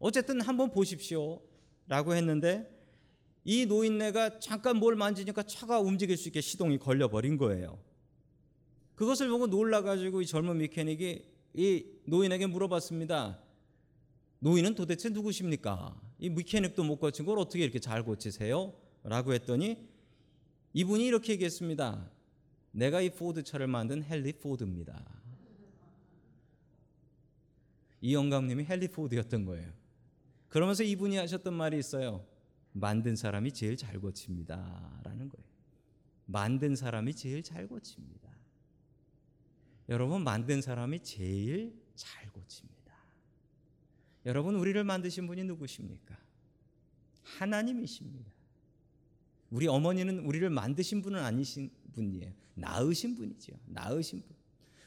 어쨌든 0.00 0.40
한번 0.40 0.72
보십시오. 0.72 1.40
라고 1.86 2.14
했는데 2.16 2.68
이 3.44 3.64
노인네가 3.66 4.40
잠깐 4.40 4.76
뭘 4.78 4.96
만지니까 4.96 5.44
차가 5.44 5.78
움직일 5.78 6.16
수 6.16 6.28
있게 6.28 6.40
시동이 6.40 6.78
걸려 6.78 7.06
버린 7.06 7.38
거예요. 7.38 7.78
그것을 8.98 9.28
보고 9.28 9.46
놀라가지고 9.46 10.22
이 10.22 10.26
젊은 10.26 10.58
미케닉이 10.58 11.24
이 11.54 11.86
노인에게 12.06 12.48
물어봤습니다. 12.48 13.38
노인은 14.40 14.74
도대체 14.74 15.08
누구십니까? 15.10 15.96
이 16.18 16.28
미케닉도 16.28 16.82
못 16.82 16.96
고친 16.98 17.24
걸 17.24 17.38
어떻게 17.38 17.62
이렇게 17.62 17.78
잘 17.78 18.02
고치세요? 18.02 18.74
라고 19.04 19.32
했더니 19.32 19.88
이분이 20.72 21.06
이렇게 21.06 21.34
얘기했습니다. 21.34 22.10
내가 22.72 23.00
이 23.00 23.10
포드 23.10 23.44
차를 23.44 23.68
만든 23.68 24.02
헨리 24.02 24.32
포드입니다. 24.32 25.00
이 28.00 28.14
영감님이 28.14 28.66
헨리 28.68 28.88
포드였던 28.88 29.44
거예요. 29.44 29.72
그러면서 30.48 30.82
이분이 30.82 31.18
하셨던 31.18 31.54
말이 31.54 31.78
있어요. 31.78 32.26
만든 32.72 33.14
사람이 33.14 33.52
제일 33.52 33.76
잘 33.76 34.00
고칩니다. 34.00 35.02
라는 35.04 35.28
거예요. 35.28 35.46
만든 36.26 36.74
사람이 36.74 37.14
제일 37.14 37.44
잘 37.44 37.68
고칩니다. 37.68 38.27
여러분, 39.88 40.22
만든 40.22 40.60
사람이 40.60 41.02
제일 41.02 41.72
잘 41.94 42.30
고칩니다. 42.32 42.78
여러분, 44.26 44.54
우리를 44.56 44.82
만드신 44.84 45.26
분이 45.26 45.44
누구십니까? 45.44 46.16
하나님이십니다. 47.22 48.30
우리 49.50 49.66
어머니는 49.66 50.20
우리를 50.20 50.48
만드신 50.50 51.00
분은 51.00 51.20
아니신 51.20 51.70
분이에요. 51.92 52.32
낳으신 52.54 53.14
분이죠. 53.14 53.52
낳으신 53.66 54.22
분. 54.22 54.36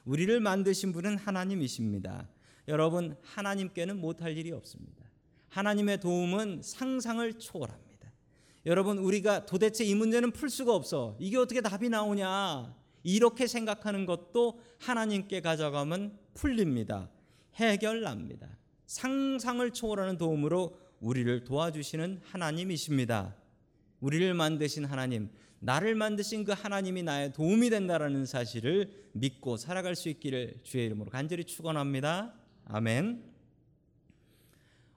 우리를 0.06 0.40
만드신 0.40 0.92
분은 0.92 1.18
하나님이십니다. 1.18 2.30
여러분, 2.68 3.18
하나님께는 3.24 4.00
못할 4.00 4.38
일이 4.38 4.52
없습니다. 4.52 5.10
하나님의 5.50 6.00
도움은 6.00 6.62
상상을 6.62 7.34
초월합니다. 7.40 8.12
여러분, 8.68 9.00
우리가 9.00 9.48
도대체 9.48 9.84
이 9.84 9.96
문제는 9.96 10.32
풀 10.32 10.50
수가 10.50 10.76
없어. 10.76 11.18
이게 11.20 11.38
어떻게 11.38 11.62
답이 11.62 11.90
나오냐? 11.90 12.81
이렇게 13.04 13.48
생각하는 13.48 14.06
것도 14.06 14.62
하나님께 14.80 15.42
가져가면 15.42 16.18
풀립니다. 16.34 17.10
해결납니다. 17.56 18.48
상상을 18.86 19.72
초월하는 19.72 20.18
도움으로 20.18 20.78
우리를 21.00 21.44
도와주시는 21.44 22.22
하나님이십니다. 22.24 23.36
우리를 24.00 24.34
만드신 24.34 24.86
하나님, 24.86 25.30
나를 25.60 25.96
만드신 25.96 26.44
그 26.44 26.54
하나님이 26.54 27.04
나의 27.04 27.34
도움이 27.34 27.70
된다라는 27.70 28.26
사실을 28.26 29.10
믿고 29.14 29.58
살아갈 29.58 29.96
수 29.96 30.10
있기를 30.10 30.62
주의 30.64 30.86
이름으로 30.88 31.10
간절히 31.10 31.44
축원합니다. 31.44 32.34
아멘. 32.66 33.24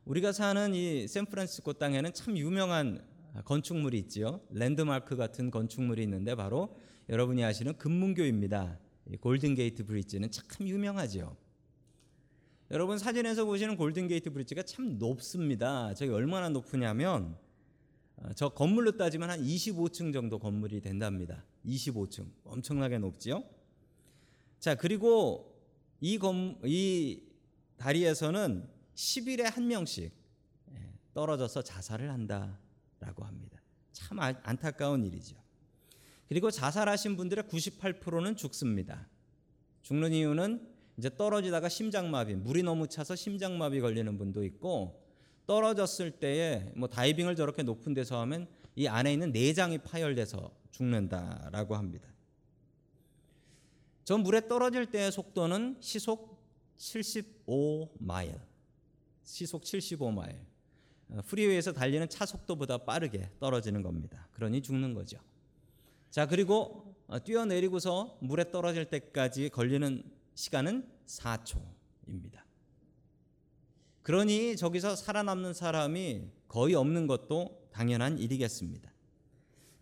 우리가 0.06 0.32
사는 0.32 0.74
이 0.74 1.06
샌프란시스코 1.08 1.74
땅에는 1.74 2.12
참 2.12 2.36
유명한 2.36 3.02
건축물이 3.44 3.98
있지요. 4.00 4.40
랜드마크 4.50 5.16
같은 5.16 5.50
건축물이 5.50 6.02
있는데 6.02 6.34
바로 6.34 6.78
여러분이 7.08 7.44
아시는 7.44 7.76
금문교입니다. 7.76 8.78
골든 9.20 9.54
게이트 9.54 9.84
브릿지는 9.84 10.30
참 10.30 10.44
유명하죠. 10.66 11.36
여러분 12.70 12.98
사진에서 12.98 13.44
보시는 13.44 13.76
골든 13.76 14.08
게이트 14.08 14.30
브릿지가 14.30 14.62
참 14.62 14.98
높습니다. 14.98 15.92
저기 15.94 16.10
얼마나 16.10 16.48
높으냐면 16.48 17.36
어, 18.16 18.30
저 18.34 18.48
건물로 18.48 18.96
따지면 18.96 19.30
한 19.30 19.42
25층 19.42 20.12
정도 20.12 20.38
건물이 20.38 20.80
된답니다. 20.80 21.44
25층 21.66 22.26
엄청나게 22.44 22.98
높지요. 22.98 23.44
자 24.58 24.74
그리고 24.74 25.54
이, 26.00 26.18
건, 26.18 26.58
이 26.64 27.22
다리에서는 27.76 28.66
10일에 28.94 29.42
한 29.42 29.66
명씩 29.66 30.12
예, 30.72 30.92
떨어져서 31.12 31.62
자살을 31.62 32.10
한다라고 32.10 33.24
합니다. 33.24 33.60
참 33.92 34.20
아, 34.20 34.32
안타까운 34.42 35.04
일이죠. 35.04 35.43
그리고 36.34 36.50
자살하신 36.50 37.16
분들의 37.16 37.44
98%는 37.44 38.34
죽습니다. 38.34 39.06
죽는 39.82 40.12
이유는 40.12 40.66
이제 40.98 41.08
떨어지다가 41.16 41.68
심장마비, 41.68 42.34
물이 42.34 42.64
너무 42.64 42.88
차서 42.88 43.14
심장마비 43.14 43.80
걸리는 43.80 44.18
분도 44.18 44.42
있고 44.42 45.00
떨어졌을 45.46 46.10
때에 46.10 46.72
뭐 46.74 46.88
다이빙을 46.88 47.36
저렇게 47.36 47.62
높은 47.62 47.94
데서 47.94 48.20
하면 48.22 48.48
이 48.74 48.88
안에 48.88 49.12
있는 49.12 49.30
내장이 49.30 49.78
파열돼서 49.78 50.50
죽는다라고 50.72 51.76
합니다. 51.76 52.08
저 54.02 54.18
물에 54.18 54.48
떨어질 54.48 54.86
때의 54.86 55.12
속도는 55.12 55.76
시속 55.78 56.42
75마일. 56.78 58.40
시속 59.22 59.62
75마일. 59.62 60.34
어, 61.10 61.20
프리웨이에서 61.26 61.72
달리는 61.72 62.08
차 62.08 62.26
속도보다 62.26 62.78
빠르게 62.78 63.30
떨어지는 63.38 63.84
겁니다. 63.84 64.26
그러니 64.32 64.62
죽는 64.62 64.94
거죠. 64.94 65.20
자, 66.14 66.26
그리고 66.26 66.94
어, 67.08 67.18
뛰어내리고서 67.18 68.18
물에 68.20 68.52
떨어질 68.52 68.84
때까지 68.84 69.48
걸리는 69.48 70.04
시간은 70.36 70.88
4초입니다. 71.06 72.40
그러니 74.02 74.56
저기서 74.56 74.94
살아남는 74.94 75.54
사람이 75.54 76.30
거의 76.46 76.76
없는 76.76 77.08
것도 77.08 77.68
당연한 77.72 78.20
일이겠습니다. 78.20 78.92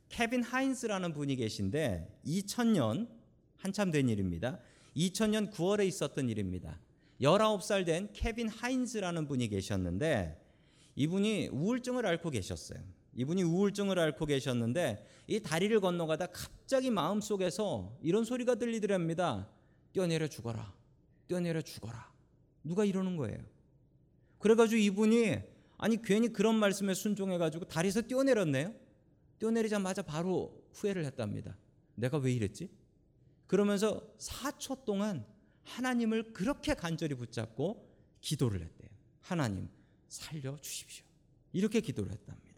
케빈 0.09 0.43
하인스라는 0.43 1.13
분이 1.13 1.37
계신데 1.37 2.21
2000년 2.25 3.11
한참 3.59 3.91
된 3.91 4.09
일입니다. 4.09 4.59
2000년 4.97 5.53
9월에 5.53 5.87
있었던 5.87 6.31
일입니다. 6.31 6.81
19살 7.21 7.85
된 7.85 8.09
케빈 8.15 8.49
하인스라는 8.49 9.29
분이 9.29 9.49
계셨는데 9.49 10.43
이분이 10.97 11.49
우울증을 11.49 12.07
앓고 12.07 12.31
계셨어요. 12.31 12.81
이분이 13.15 13.43
우울증을 13.43 13.99
앓고 13.99 14.27
계셨는데 14.27 15.07
이 15.27 15.41
다리를 15.41 15.79
건너가다 15.81 16.27
갑자기 16.27 16.91
마음속에서 16.91 17.99
이런 18.03 18.25
소리가 18.25 18.55
들리더랍니다. 18.55 19.49
뛰어내려 19.93 20.29
죽어라. 20.29 20.75
뛰어내려 21.27 21.61
죽어라. 21.63 22.11
누가 22.65 22.85
이러는 22.85 23.17
거예요. 23.17 23.39
그래가지고 24.39 24.81
이분이 24.81 25.37
아니 25.79 26.01
괜히 26.01 26.33
그런 26.33 26.55
말씀에 26.57 26.95
순종해가지고 26.95 27.67
다리에서 27.67 28.03
뛰어내렸네요. 28.03 28.75
뛰어내리자마자 29.39 30.03
바로 30.03 30.65
후회를 30.73 31.05
했답니다. 31.05 31.57
내가 31.95 32.19
왜 32.19 32.33
이랬지? 32.33 32.71
그러면서 33.47 34.01
4초 34.19 34.85
동안 34.85 35.27
하나님을 35.65 36.33
그렇게 36.33 36.75
간절히 36.75 37.15
붙잡고 37.15 37.89
기도를 38.21 38.63
했대요. 38.63 38.89
하나님 39.21 39.69
살려 40.09 40.57
주십시오. 40.61 41.05
이렇게 41.53 41.81
기도를 41.81 42.13
했답니다. 42.13 42.52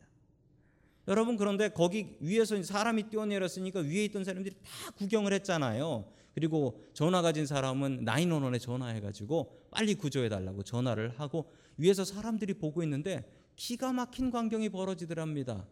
여러분 1.06 1.36
그런데 1.36 1.68
거기 1.68 2.16
위에서 2.20 2.62
사람이 2.62 3.10
뛰어내렸으니까 3.10 3.80
위에 3.80 4.04
있던 4.06 4.24
사람들이 4.24 4.54
다 4.54 4.90
구경을 4.96 5.32
했잖아요. 5.34 6.10
그리고 6.34 6.82
전화 6.94 7.22
가진 7.22 7.46
사람은 7.46 8.04
911에 8.04 8.60
전화해 8.60 9.00
가지고 9.00 9.66
빨리 9.70 9.94
구조해 9.94 10.28
달라고 10.28 10.62
전화를 10.62 11.20
하고 11.20 11.50
위에서 11.76 12.04
사람들이 12.04 12.54
보고 12.54 12.82
있는데 12.82 13.30
기가 13.56 13.92
막힌 13.92 14.30
광경이 14.30 14.70
벌어지더랍니다. 14.70 15.66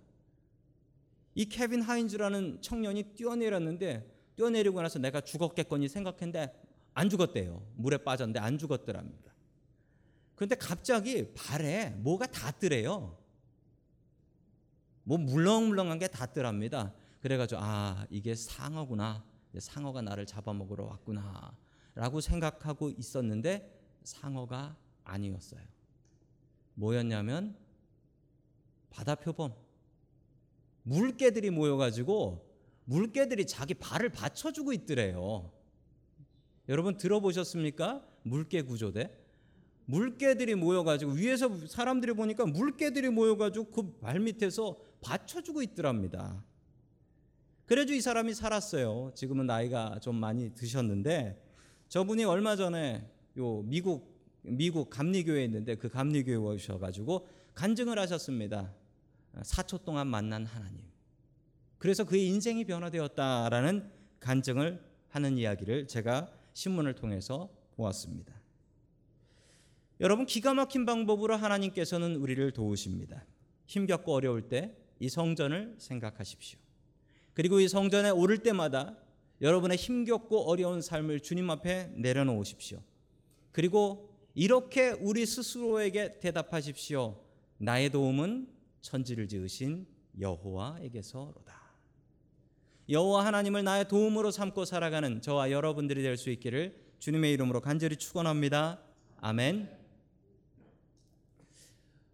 이 1.35 1.47
케빈 1.47 1.83
하인즈라는 1.83 2.61
청년이 2.61 3.15
뛰어내렸는데 3.15 4.07
뛰어내리고 4.37 4.83
나서 4.83 4.99
내가 4.99 5.21
죽었겠거니 5.21 5.89
생각했는데 5.89 6.53
안 6.95 7.09
죽었대요. 7.09 7.67
물에 7.77 7.99
빠졌는데 7.99 8.39
안 8.39 8.59
죽었더랍니다. 8.59 9.33
그런데 10.35 10.55
갑자기 10.57 11.33
발에 11.35 11.91
뭐가 11.99 12.27
닿더래요. 12.27 13.22
뭐 15.05 15.19
물렁물렁한 15.19 15.99
게 15.99 16.09
닿더랍니다. 16.09 16.93
그래가지고 17.21 17.61
아 17.63 18.07
이게 18.11 18.35
상어구나. 18.35 19.25
상어가 19.59 20.01
나를 20.03 20.27
잡아먹으러 20.27 20.85
왔구나. 20.85 21.57
라고 21.95 22.21
생각하고 22.21 22.91
있었는데 22.91 23.81
상어가 24.03 24.77
아니었어요. 25.05 25.61
뭐였냐면 26.75 27.57
바다 28.91 29.15
표범. 29.15 29.55
물개들이 30.85 31.51
모여가지고 31.51 32.51
물개들이 32.85 33.47
자기 33.47 33.75
발을 33.75 34.09
받쳐주고 34.11 34.73
있더래요. 34.73 35.53
여러분 36.69 36.97
들어보셨습니까? 36.97 38.05
물개 38.23 38.63
구조대. 38.63 39.17
물개들이 39.85 40.55
모여가지고 40.55 41.13
위에서 41.13 41.67
사람들이 41.67 42.15
보니까 42.15 42.47
물개들이 42.47 43.11
모여가지고 43.11 43.71
그 43.71 43.99
발 44.01 44.21
밑에서 44.21 44.79
받쳐주고 45.03 45.63
있더랍니다. 45.63 46.43
그래도 47.67 47.93
이 47.93 48.01
사람이 48.01 48.35
살았어요. 48.35 49.13
지금은 49.15 49.47
나이가 49.47 49.99
좀 50.01 50.17
많이 50.17 50.55
드셨는데 50.55 51.43
저분이 51.89 52.25
얼마 52.25 52.57
전에 52.57 53.09
요 53.39 53.63
미국 53.63 54.13
미국 54.43 54.91
감리교회에 54.91 55.45
있는데 55.45 55.77
그 55.77 55.89
감리교회 55.89 56.37
오셔가지고 56.37 57.29
간증을 57.55 57.99
하셨습니다. 57.99 58.75
4초 59.37 59.85
동안 59.85 60.09
만난 60.09 60.45
하나님. 60.45 60.83
그래서 61.79 62.05
그의 62.05 62.27
인생이 62.27 62.65
변화되었다라는 62.65 63.91
간증을 64.21 64.83
하는 65.09 65.39
이야기를 65.39 65.87
제가 65.89 66.31
신문을 66.55 66.95
통해서 66.95 67.51
보았습니다. 67.77 68.35
여러분 70.01 70.27
기가 70.27 70.55
막힌 70.55 70.85
방법으로 70.85 71.37
하나님께서는 71.37 72.17
우리를 72.17 72.51
도우십니다. 72.53 73.25
힘겹고 73.67 74.13
어려울 74.13 74.49
때 74.49 74.77
이 75.03 75.09
성전을 75.09 75.75
생각하십시오. 75.79 76.61
그리고 77.35 77.59
이 77.59 77.67
성전에 77.67 78.11
오를 78.11 78.39
때마다 78.39 78.97
여러분의 79.41 79.77
힘겹고 79.77 80.49
어려운 80.49 80.81
삶을 80.81 81.19
주님 81.21 81.51
앞에 81.51 81.91
내려놓으십시오. 81.97 82.81
그리고 83.51 84.15
이렇게 84.35 84.91
우리 84.91 85.27
스스로에게 85.27 86.21
대답하십시오. 86.21 87.21
나의 87.59 87.91
도움은 87.91 88.47
천지를 88.81 89.27
지으신 89.27 89.89
여호와에게서로다. 90.21 91.61
여호와 92.89 93.27
하나님을 93.27 93.65
나의 93.65 93.89
도움으로 93.89 94.31
삼고 94.31 94.65
살아가는 94.65 95.21
저와 95.21 95.51
여러분들이 95.51 96.03
될 96.03 96.17
수 96.17 96.31
있기를 96.31 96.81
주님의 97.01 97.33
이름으로 97.33 97.61
간절히 97.61 97.97
축원합니다. 97.97 98.81
아멘. 99.21 99.82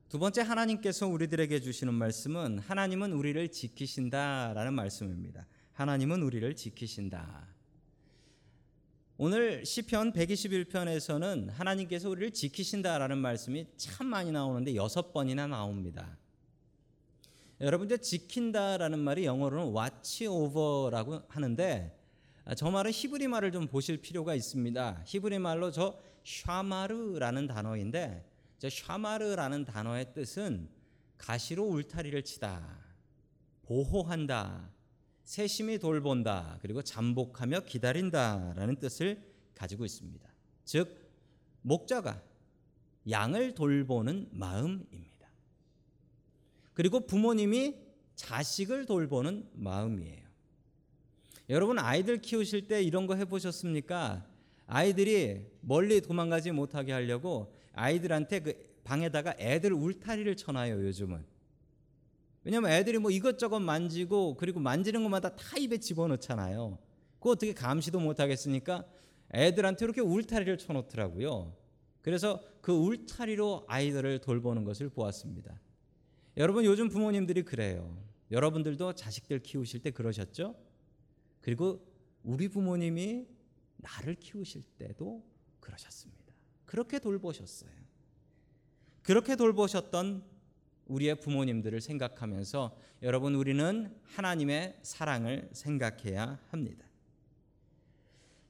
두 0.09 0.19
번째 0.19 0.41
하나님께서 0.41 1.07
우리들에게 1.07 1.61
주시는 1.61 1.93
말씀은 1.93 2.61
하나님은 2.61 3.13
우리를 3.13 3.47
지키신다라는 3.51 4.73
말씀입니다. 4.73 5.47
하나님은 5.75 6.23
우리를 6.23 6.57
지키신다. 6.57 7.47
오늘 9.19 9.67
시편 9.67 10.15
121편에서는 10.15 11.51
하나님께서 11.51 12.09
우리를 12.09 12.31
지키신다라는 12.31 13.19
말씀이 13.19 13.67
참 13.77 14.07
많이 14.07 14.33
나오는데 14.33 14.77
여섯 14.77 15.13
번이나 15.13 15.47
나옵니다. 15.47 16.17
여러분들 17.61 17.99
지킨다라는 17.99 19.01
말이 19.01 19.27
영어로는 19.27 19.77
watch 19.77 20.27
over라고 20.27 21.21
하는데 21.29 21.95
저 22.57 22.71
말은 22.71 22.93
히브리 22.93 23.29
말을 23.29 23.53
좀 23.53 23.67
보실 23.67 24.01
필요가 24.01 24.35
있습니다. 24.35 25.03
히브리 25.05 25.39
말로 25.39 25.71
저 25.71 26.01
샤마르라는 26.25 27.47
단어인데 27.47 28.28
저 28.59 28.69
샤마르라는 28.69 29.65
단어의 29.65 30.13
뜻은 30.15 30.69
가시로 31.17 31.65
울타리를 31.65 32.23
치다, 32.25 32.79
보호한다, 33.63 34.71
세심히 35.25 35.79
돌본다, 35.79 36.59
그리고 36.63 36.83
잠복하며 36.83 37.61
기다린다라는 37.61 38.77
뜻을 38.77 39.23
가지고 39.55 39.85
있습니다. 39.85 40.29
즉 40.65 41.09
목자가 41.63 42.23
양을 43.09 43.55
돌보는 43.55 44.29
마음입니다. 44.33 45.29
그리고 46.75 47.01
부모님이 47.01 47.77
자식을 48.15 48.87
돌보는 48.87 49.49
마음이에요. 49.53 50.27
여러분 51.51 51.79
아이들 51.79 52.21
키우실 52.21 52.69
때 52.69 52.83
이런 52.83 53.07
거 53.07 53.15
해보셨습니까? 53.15 54.27
아이들이 54.67 55.47
멀리 55.61 56.01
도망가지 56.01 56.51
못하게 56.53 56.93
하려고 56.93 57.55
아이들한테 57.79 58.41
그 58.41 58.81
방에다가 58.85 59.35
애들 59.39 59.73
울타리를 59.73 60.37
쳐놔요 60.37 60.85
요즘은. 60.87 61.25
왜냐면 62.45 62.71
애들이 62.71 62.99
뭐 62.99 63.11
이것저것 63.11 63.61
만지고 63.61 64.37
그리고 64.37 64.61
만지는 64.61 65.03
것마다 65.03 65.35
다 65.37 65.57
입에 65.59 65.79
집어넣잖아요. 65.79 66.79
그거 67.19 67.31
어떻게 67.31 67.53
감시도 67.53 68.01
못하겠으니까 68.01 68.87
애들한테 69.35 69.85
이렇게 69.85 70.01
울타리를 70.01 70.57
쳐놓더라고요. 70.59 71.55
그래서 72.01 72.43
그 72.61 72.73
울타리로 72.73 73.65
아이들을 73.69 74.21
돌보는 74.21 74.65
것을 74.65 74.89
보았습니다. 74.89 75.61
여러분 76.37 76.65
요즘 76.65 76.89
부모님들이 76.89 77.43
그래요. 77.43 78.01
여러분들도 78.31 78.95
자식들 78.95 79.41
키우실 79.41 79.83
때 79.83 79.91
그러셨죠? 79.91 80.55
그리고 81.41 81.85
우리 82.23 82.49
부모님이 82.49 83.27
나를 83.77 84.15
키우실 84.15 84.63
때도 84.79 85.23
그러셨습니다. 85.61 86.18
그렇게 86.69 86.99
돌보셨어요. 86.99 87.71
그렇게 89.03 89.37
돌보셨던 89.37 90.23
우리의 90.87 91.19
부모님들을 91.19 91.81
생각하면서 91.81 92.77
여러분 93.03 93.35
우리는 93.35 93.97
하나님의 94.05 94.79
사랑을 94.83 95.49
생각해야 95.53 96.39
합니다. 96.51 96.87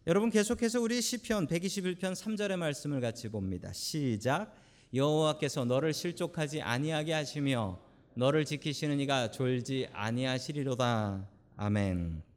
여러분 0.08 0.30
계속해서 0.30 0.80
우리 0.80 1.00
시편 1.00 1.46
121편 1.46 2.14
3절의 2.14 2.56
말씀을 2.56 3.00
같이 3.00 3.28
봅니다. 3.28 3.72
시작 3.72 4.52
여호와께서 4.92 5.64
너를 5.64 5.92
실족하지 5.92 6.60
아니하게 6.60 7.12
하시며 7.12 7.78
너를 8.14 8.44
지키시는 8.44 8.98
이가 8.98 9.30
졸지 9.30 9.88
아니하시리로다. 9.92 11.28
아멘. 11.56 12.27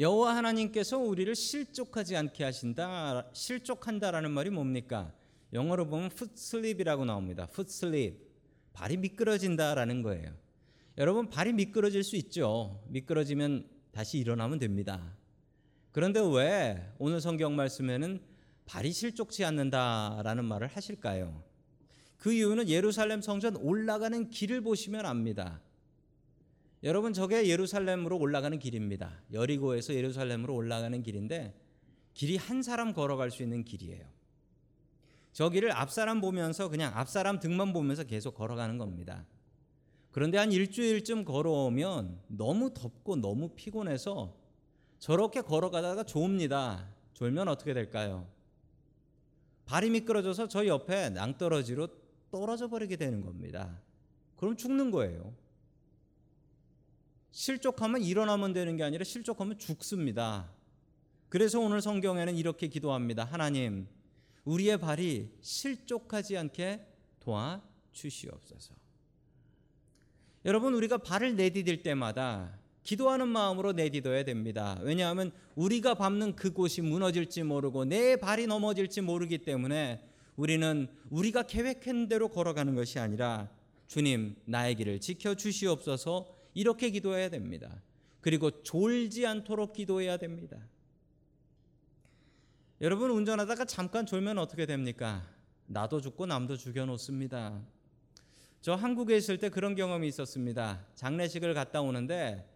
여호와 0.00 0.34
하나님께서 0.34 0.96
우리를 0.96 1.34
실족하지 1.34 2.16
않게 2.16 2.42
하신다. 2.42 3.28
실족한다라는 3.34 4.30
말이 4.30 4.48
뭡니까? 4.48 5.12
영어로 5.52 5.88
보면 5.88 6.08
풋슬립이라고 6.08 7.04
나옵니다. 7.04 7.46
풋슬립. 7.46 8.18
발이 8.72 8.96
미끄러진다라는 8.96 10.02
거예요. 10.02 10.32
여러분 10.96 11.28
발이 11.28 11.52
미끄러질 11.52 12.02
수 12.02 12.16
있죠. 12.16 12.82
미끄러지면 12.88 13.68
다시 13.92 14.16
일어나면 14.18 14.58
됩니다. 14.58 15.18
그런데 15.92 16.18
왜 16.20 16.90
오늘 16.98 17.20
성경 17.20 17.54
말씀에는 17.54 18.22
발이 18.64 18.92
실족치 18.92 19.44
않는다라는 19.44 20.46
말을 20.46 20.68
하실까요? 20.68 21.44
그 22.16 22.32
이유는 22.32 22.70
예루살렘 22.70 23.20
성전 23.20 23.54
올라가는 23.56 24.30
길을 24.30 24.62
보시면 24.62 25.04
압니다. 25.04 25.60
여러분 26.82 27.12
저게 27.12 27.46
예루살렘으로 27.46 28.18
올라가는 28.18 28.58
길입니다. 28.58 29.12
여리고에서 29.32 29.94
예루살렘으로 29.94 30.54
올라가는 30.54 31.02
길인데 31.02 31.54
길이 32.14 32.36
한 32.36 32.62
사람 32.62 32.94
걸어갈 32.94 33.30
수 33.30 33.42
있는 33.42 33.64
길이에요. 33.64 34.04
저 35.32 35.48
길을 35.50 35.72
앞사람 35.72 36.20
보면서 36.20 36.68
그냥 36.68 36.96
앞사람 36.96 37.38
등만 37.38 37.72
보면서 37.72 38.04
계속 38.04 38.34
걸어가는 38.34 38.78
겁니다. 38.78 39.26
그런데 40.10 40.38
한 40.38 40.50
일주일쯤 40.52 41.24
걸어오면 41.24 42.18
너무 42.28 42.72
덥고 42.74 43.16
너무 43.16 43.50
피곤해서 43.50 44.34
저렇게 44.98 45.42
걸어가다가 45.42 46.02
졸니다. 46.04 46.88
졸면 47.12 47.48
어떻게 47.48 47.74
될까요? 47.74 48.26
발이 49.66 49.90
미끄러져서 49.90 50.48
저 50.48 50.66
옆에 50.66 51.10
낭떠러지로 51.10 51.88
떨어져 52.30 52.68
버리게 52.68 52.96
되는 52.96 53.20
겁니다. 53.20 53.80
그럼 54.36 54.56
죽는 54.56 54.90
거예요. 54.90 55.32
실족하면 57.32 58.02
일어나면 58.02 58.52
되는 58.52 58.76
게 58.76 58.82
아니라 58.82 59.04
실족하면 59.04 59.58
죽습니다. 59.58 60.50
그래서 61.28 61.60
오늘 61.60 61.80
성경에는 61.80 62.36
이렇게 62.36 62.66
기도합니다. 62.66 63.24
하나님, 63.24 63.86
우리의 64.44 64.78
발이 64.78 65.30
실족하지 65.40 66.36
않게 66.36 66.86
도와 67.20 67.62
주시옵소서. 67.92 68.74
여러분, 70.44 70.74
우리가 70.74 70.98
발을 70.98 71.36
내디딜 71.36 71.82
때마다 71.82 72.58
기도하는 72.82 73.28
마음으로 73.28 73.72
내디뎌야 73.72 74.24
됩니다. 74.24 74.78
왜냐하면 74.82 75.30
우리가 75.54 75.94
밟는 75.94 76.34
그곳이 76.34 76.80
무너질지 76.80 77.42
모르고 77.42 77.84
내 77.84 78.16
발이 78.16 78.46
넘어질지 78.46 79.02
모르기 79.02 79.38
때문에 79.38 80.00
우리는 80.36 80.88
우리가 81.10 81.42
계획한 81.42 82.08
대로 82.08 82.28
걸어가는 82.28 82.74
것이 82.74 82.98
아니라 82.98 83.50
주님, 83.86 84.34
나의 84.46 84.76
길을 84.76 85.00
지켜 85.00 85.34
주시옵소서 85.34 86.39
이렇게 86.54 86.90
기도해야 86.90 87.28
됩니다. 87.28 87.82
그리고 88.20 88.62
졸지 88.62 89.26
않도록 89.26 89.72
기도해야 89.72 90.16
됩니다. 90.16 90.58
여러분 92.80 93.10
운전하다가 93.10 93.66
잠깐 93.66 94.06
졸면 94.06 94.38
어떻게 94.38 94.66
됩니까? 94.66 95.26
나도 95.66 96.00
죽고 96.00 96.26
남도 96.26 96.56
죽여 96.56 96.86
놓습니다. 96.86 97.62
저 98.60 98.74
한국에 98.74 99.16
있을 99.16 99.38
때 99.38 99.48
그런 99.48 99.74
경험이 99.74 100.08
있었습니다. 100.08 100.86
장례식을 100.94 101.54
갔다 101.54 101.80
오는데 101.80 102.46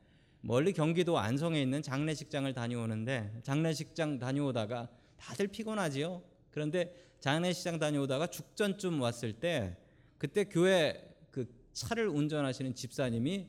멀리 0.40 0.72
경기도 0.72 1.18
안성에 1.18 1.60
있는 1.60 1.80
장례식장을 1.80 2.52
다녀오는데 2.52 3.40
장례식장 3.42 4.18
다녀오다가 4.18 4.88
다들 5.16 5.48
피곤하지요. 5.48 6.22
그런데 6.50 6.94
장례식장 7.20 7.78
다녀오다가 7.78 8.26
죽전쯤 8.26 9.00
왔을 9.00 9.32
때 9.32 9.78
그때 10.18 10.44
교회 10.44 11.16
그 11.30 11.46
차를 11.72 12.08
운전하시는 12.08 12.74
집사님이 12.74 13.48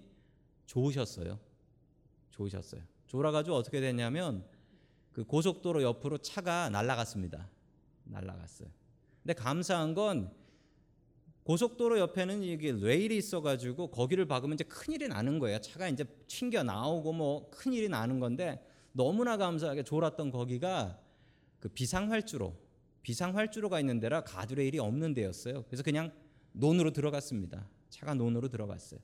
좋으셨어요. 0.66 1.40
좋으셨어요. 2.32 2.82
졸아가지고 3.08 3.56
어떻게 3.56 3.80
됐냐면 3.80 4.46
그 5.12 5.24
고속도로 5.24 5.84
옆으로 5.84 6.18
차가 6.18 6.70
날아갔습니다. 6.70 7.50
날아갔어요. 8.06 8.70
근데 9.24 9.34
감사한 9.34 9.94
건 9.94 10.32
고속도로 11.44 12.00
옆에는 12.00 12.42
이게 12.44 12.72
레일이 12.72 13.18
있어가지고 13.18 13.92
거기를 13.92 14.26
박으면 14.26 14.56
이제 14.56 14.64
큰 14.64 14.94
일이 14.94 15.08
나는 15.08 15.38
거예요. 15.40 15.60
차가 15.62 15.88
이제 15.88 16.04
튕겨 16.28 16.64
나오고 16.64 17.14
뭐 17.14 17.50
큰 17.52 17.74
일이 17.74 17.88
나는 17.88 18.20
건데 18.20 18.66
너무나 18.92 19.38
감사하게 19.38 19.84
졸았던 19.84 20.32
거기가 20.32 21.00
그 21.60 21.70
비상활주로 21.70 22.56
비상활주로가 23.04 23.80
있는 23.80 24.00
데라 24.00 24.24
가드레일이 24.24 24.80
없는 24.80 25.14
데였어요. 25.14 25.64
그래서 25.64 25.84
그냥 25.84 26.12
논으로 26.54 26.92
들어갔습니다. 26.92 27.68
차가 27.90 28.16
논으로 28.16 28.48
들어갔어요. 28.48 29.00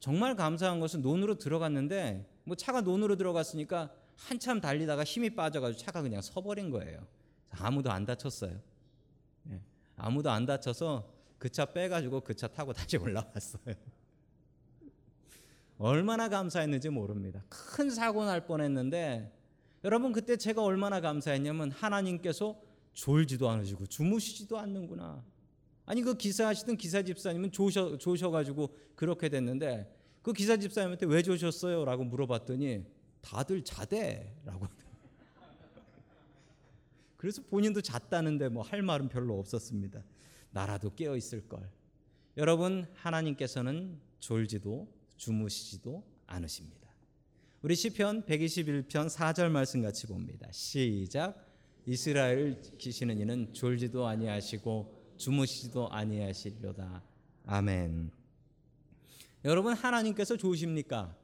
정말 0.00 0.36
감사한 0.36 0.80
것은 0.80 1.02
논으로 1.02 1.36
들어갔는데 1.38 2.28
뭐 2.44 2.56
차가 2.56 2.80
논으로 2.80 3.16
들어갔으니까 3.16 3.92
한참 4.16 4.60
달리다가 4.60 5.04
힘이 5.04 5.30
빠져가지고 5.34 5.78
차가 5.80 6.02
그냥 6.02 6.22
서버린 6.22 6.70
거예요. 6.70 7.06
아무도 7.50 7.90
안 7.90 8.04
다쳤어요. 8.06 8.58
예, 9.50 9.60
아무도 9.96 10.30
안 10.30 10.46
다쳐서 10.46 11.10
그 11.38 11.48
차 11.50 11.66
빼가지고 11.66 12.20
그 12.22 12.34
차 12.34 12.48
타고 12.48 12.72
다시 12.74 12.96
올라왔어요. 12.96 13.74
얼마나 15.78 16.28
감사했는지 16.28 16.88
모릅니다. 16.88 17.42
큰 17.48 17.90
사고 17.90 18.24
날 18.24 18.46
뻔했는데 18.46 19.32
여러분 19.84 20.12
그때 20.12 20.36
제가 20.36 20.62
얼마나 20.62 21.00
감사했냐면 21.00 21.70
하나님께서 21.70 22.56
졸지도 22.94 23.48
않으시고 23.50 23.86
주무시지도 23.86 24.58
않는구나. 24.58 25.22
아니 25.86 26.02
그 26.02 26.16
기사 26.16 26.48
하시던 26.48 26.76
기사 26.76 27.02
집사님은 27.02 27.52
조셔 27.52 27.96
조셔 27.96 28.30
가지고 28.30 28.76
그렇게 28.96 29.28
됐는데 29.28 29.92
그 30.22 30.32
기사 30.32 30.56
집사님한테 30.56 31.06
왜 31.06 31.22
조셨어요?라고 31.22 32.04
물어봤더니 32.04 32.84
다들 33.20 33.62
자대라고. 33.62 34.66
그래서 37.16 37.40
본인도 37.42 37.80
잤다는데 37.80 38.48
뭐 38.48 38.64
할 38.64 38.82
말은 38.82 39.08
별로 39.08 39.38
없었습니다. 39.38 40.02
나라도 40.50 40.92
깨어 40.94 41.16
있을 41.16 41.48
걸. 41.48 41.70
여러분 42.36 42.86
하나님께서는 42.94 43.98
졸지도 44.18 44.88
주무시지도 45.16 46.04
않으십니다. 46.26 46.86
우리 47.62 47.74
시편 47.74 48.26
121편 48.26 49.08
4절 49.08 49.50
말씀 49.50 49.82
같이 49.82 50.06
봅니다. 50.06 50.48
시작. 50.50 51.44
이스라엘 51.86 52.60
지키시는 52.60 53.20
이는 53.20 53.54
졸지도 53.54 54.06
아니하시고 54.06 54.95
주무시지도 55.16 55.88
아니하시려다. 55.90 57.02
아멘. 57.46 58.10
여러분 59.44 59.74
하나님께서 59.74 60.36
좋으십니까? 60.36 61.16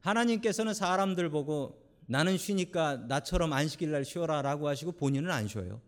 하나님께서는 0.00 0.74
사람들 0.74 1.30
보고 1.30 1.82
나는 2.06 2.38
쉬니까 2.38 2.96
나처럼 2.96 3.52
안식일 3.52 3.90
날 3.90 4.04
쉬어라라고 4.04 4.68
하시고 4.68 4.92
본인은 4.92 5.30
안 5.30 5.48
쉬어요. 5.48 5.80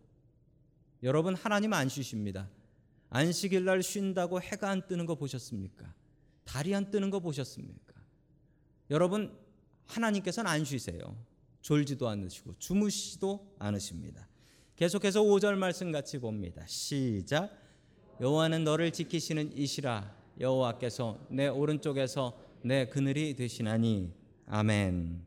여러분 1.03 1.35
하나님 1.35 1.73
안 1.73 1.89
쉬십니다. 1.89 2.49
안식일 3.09 3.65
날 3.65 3.81
쉰다고 3.81 4.41
해가 4.41 4.69
안 4.69 4.85
뜨는 4.87 5.05
거 5.05 5.15
보셨습니까? 5.15 5.93
달이 6.43 6.75
안 6.75 6.91
뜨는 6.91 7.09
거 7.09 7.19
보셨습니까? 7.19 7.93
여러분 8.89 9.37
하나님께서는 9.85 10.49
안 10.49 10.63
쉬세요. 10.63 11.17
졸지도 11.61 12.07
않으시고 12.07 12.55
주무시지도 12.59 13.55
않으십니다. 13.59 14.27
계속해서 14.81 15.21
5절 15.21 15.57
말씀 15.57 15.91
같이 15.91 16.17
봅니다. 16.17 16.65
시작. 16.65 17.55
여호와는 18.19 18.63
너를 18.63 18.89
지키시는 18.89 19.55
이시라 19.55 20.11
여호와께서 20.39 21.27
내 21.29 21.47
오른쪽에서 21.47 22.35
내 22.63 22.87
그늘이 22.87 23.35
되시나니 23.35 24.11
아멘. 24.47 25.23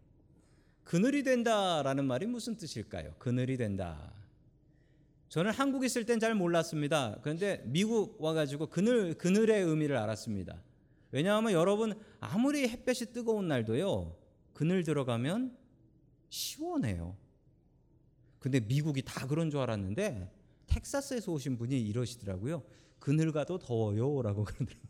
그늘이 0.83 1.23
된다라는 1.23 2.05
말이 2.05 2.27
무슨 2.27 2.57
뜻일까요? 2.57 3.15
그늘이 3.21 3.57
된다. 3.57 4.13
저는 5.29 5.53
한국에 5.53 5.87
있을 5.87 6.05
땐 6.05 6.19
잘 6.19 6.35
몰랐습니다. 6.35 7.21
그런데 7.23 7.63
미국 7.67 8.21
와가지고 8.21 8.67
그늘 8.71 9.15
그늘의 9.15 9.63
의미를 9.63 9.97
알았습니다. 9.99 10.61
왜냐하면 11.13 11.53
여러분 11.53 11.95
아무리 12.19 12.67
햇볕이 12.67 13.13
뜨거운 13.13 13.47
날도요 13.47 14.17
그늘 14.53 14.83
들어가면 14.83 15.57
시원해요. 16.29 17.23
근데 18.45 18.61
미국이 18.61 19.01
다 19.01 19.27
그런 19.27 19.49
줄 19.49 19.61
알았는데 19.61 20.31
텍사스에서 20.67 21.33
오신 21.33 21.57
분이 21.57 21.81
이러시더라고요. 21.81 22.63
그늘 22.99 23.33
가도 23.33 23.59
더워요라고 23.59 24.45
그러더라고요. 24.45 24.85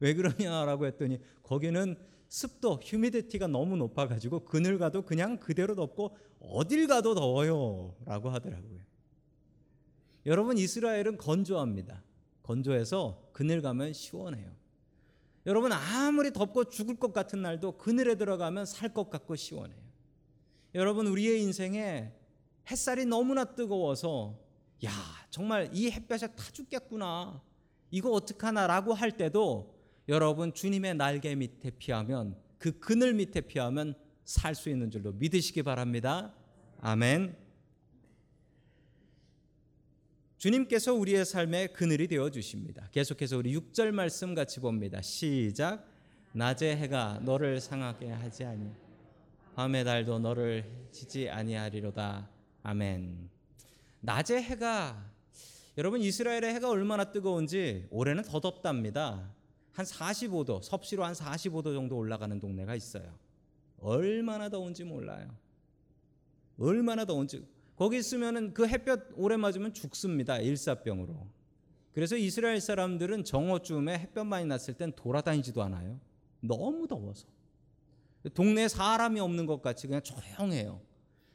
왜 0.00 0.14
그러냐라고 0.14 0.86
했더니 0.86 1.20
거기는 1.42 1.94
습도, 2.30 2.80
휴미디티가 2.82 3.48
너무 3.48 3.76
높아 3.76 4.08
가지고 4.08 4.46
그늘 4.46 4.78
가도 4.78 5.02
그냥 5.02 5.36
그대로 5.36 5.74
덥고 5.74 6.16
어딜 6.40 6.86
가도 6.86 7.14
더워요라고 7.14 8.30
하더라고요. 8.30 8.80
여러분 10.24 10.56
이스라엘은 10.56 11.18
건조합니다. 11.18 12.02
건조해서 12.44 13.28
그늘 13.34 13.60
가면 13.60 13.92
시원해요. 13.92 14.50
여러분 15.44 15.70
아무리 15.70 16.32
덥고 16.32 16.70
죽을 16.70 16.98
것 16.98 17.12
같은 17.12 17.42
날도 17.42 17.76
그늘에 17.76 18.14
들어가면 18.14 18.64
살 18.64 18.94
것 18.94 19.10
같고 19.10 19.36
시원해요. 19.36 19.81
여러분 20.74 21.06
우리의 21.06 21.42
인생에 21.42 22.10
햇살이 22.70 23.04
너무나 23.04 23.44
뜨거워서 23.44 24.38
야 24.84 24.90
정말 25.30 25.70
이 25.72 25.90
햇볕에 25.90 26.28
타 26.28 26.50
죽겠구나 26.52 27.42
이거 27.90 28.10
어떡하나라고 28.10 28.94
할 28.94 29.16
때도 29.16 29.74
여러분 30.08 30.52
주님의 30.52 30.94
날개 30.94 31.34
밑에 31.34 31.70
피하면 31.70 32.36
그 32.58 32.78
그늘 32.78 33.14
밑에 33.14 33.42
피하면 33.42 33.94
살 34.24 34.54
수 34.54 34.70
있는 34.70 34.90
줄로 34.90 35.12
믿으시기 35.12 35.62
바랍니다. 35.62 36.32
아멘. 36.80 37.36
주님께서 40.38 40.94
우리의 40.94 41.24
삶의 41.24 41.72
그늘이 41.72 42.08
되어 42.08 42.30
주십니다. 42.30 42.88
계속해서 42.90 43.36
우리 43.36 43.56
6절 43.56 43.92
말씀 43.92 44.34
같이 44.34 44.60
봅니다. 44.60 45.00
시작. 45.02 45.86
낮의 46.32 46.76
해가 46.76 47.20
너를 47.22 47.60
상하게 47.60 48.10
하지 48.10 48.44
아니 48.44 48.72
밤의 49.54 49.84
달도 49.84 50.18
너를 50.18 50.64
지지 50.90 51.28
아니하리로다. 51.28 52.28
아멘. 52.62 53.28
낮의 54.00 54.42
해가 54.42 55.10
여러분 55.76 56.00
이스라엘의 56.00 56.54
해가 56.54 56.70
얼마나 56.70 57.12
뜨거운지 57.12 57.86
올해는 57.90 58.22
더 58.24 58.40
덥답니다. 58.40 59.30
한 59.72 59.86
45도, 59.86 60.62
섭씨로 60.62 61.04
한 61.04 61.12
45도 61.12 61.74
정도 61.74 61.96
올라가는 61.96 62.38
동네가 62.38 62.74
있어요. 62.74 63.14
얼마나 63.78 64.48
더운지 64.48 64.84
몰라요. 64.84 65.34
얼마나 66.58 67.04
더운지 67.04 67.46
거기 67.76 67.98
있으면은 67.98 68.54
그 68.54 68.66
햇볕 68.66 69.12
오래 69.16 69.36
맞으면 69.36 69.74
죽습니다. 69.74 70.38
일사병으로. 70.38 71.26
그래서 71.92 72.16
이스라엘 72.16 72.60
사람들은 72.60 73.24
정오쯤에 73.24 73.98
햇볕 73.98 74.26
많이 74.26 74.46
났을 74.46 74.74
땐 74.74 74.92
돌아다니지도 74.92 75.62
않아요. 75.62 76.00
너무 76.40 76.86
더워서. 76.86 77.26
동네에 78.30 78.68
사람이 78.68 79.20
없는 79.20 79.46
것 79.46 79.62
같이 79.62 79.86
그냥 79.86 80.02
조용해요. 80.02 80.80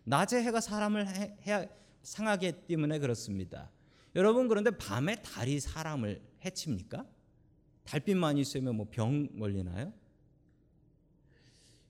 낮에 0.04 0.42
해가 0.42 0.62
사람을 0.62 1.08
해, 1.08 1.38
해, 1.48 1.70
상하기 2.04 2.68
때문에 2.68 3.00
그렇습니다. 3.00 3.70
여러분 4.16 4.48
그런데 4.48 4.72
밤에 4.72 5.22
달이 5.22 5.60
사람을 5.60 6.22
해칩니까? 6.46 7.06
달빛만 7.84 8.38
있으면 8.38 8.76
뭐 8.76 8.86
병 8.90 9.28
걸리나요? 9.38 9.94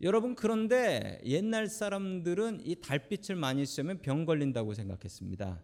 여러분 0.01 0.35
그런데 0.35 1.19
옛날 1.25 1.67
사람들은 1.67 2.61
이 2.65 2.75
달빛을 2.75 3.35
많이 3.35 3.65
쐬면 3.65 3.99
병 4.01 4.25
걸린다고 4.25 4.73
생각했습니다. 4.73 5.59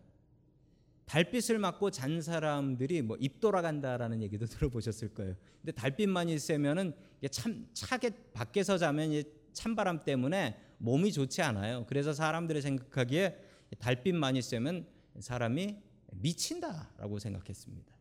달빛을 1.05 1.59
맞고 1.59 1.91
잔 1.91 2.21
사람들이 2.21 3.01
뭐 3.01 3.17
입 3.19 3.39
돌아간다라는 3.39 4.21
얘기도 4.21 4.45
들어보셨을 4.47 5.13
거예요. 5.13 5.35
근데 5.61 5.71
달빛만이 5.71 6.37
쐬면은 6.39 6.93
참 7.31 7.67
차게 7.73 8.11
밖에서 8.33 8.77
자면 8.77 9.23
찬바람 9.53 10.03
때문에 10.03 10.57
몸이 10.79 11.11
좋지 11.13 11.41
않아요. 11.41 11.85
그래서 11.87 12.13
사람들이 12.13 12.61
생각하기에 12.61 13.37
달빛만이 13.79 14.41
쐬면 14.41 14.87
사람이 15.19 15.77
미친다라고 16.11 17.19
생각했습니다. 17.19 17.93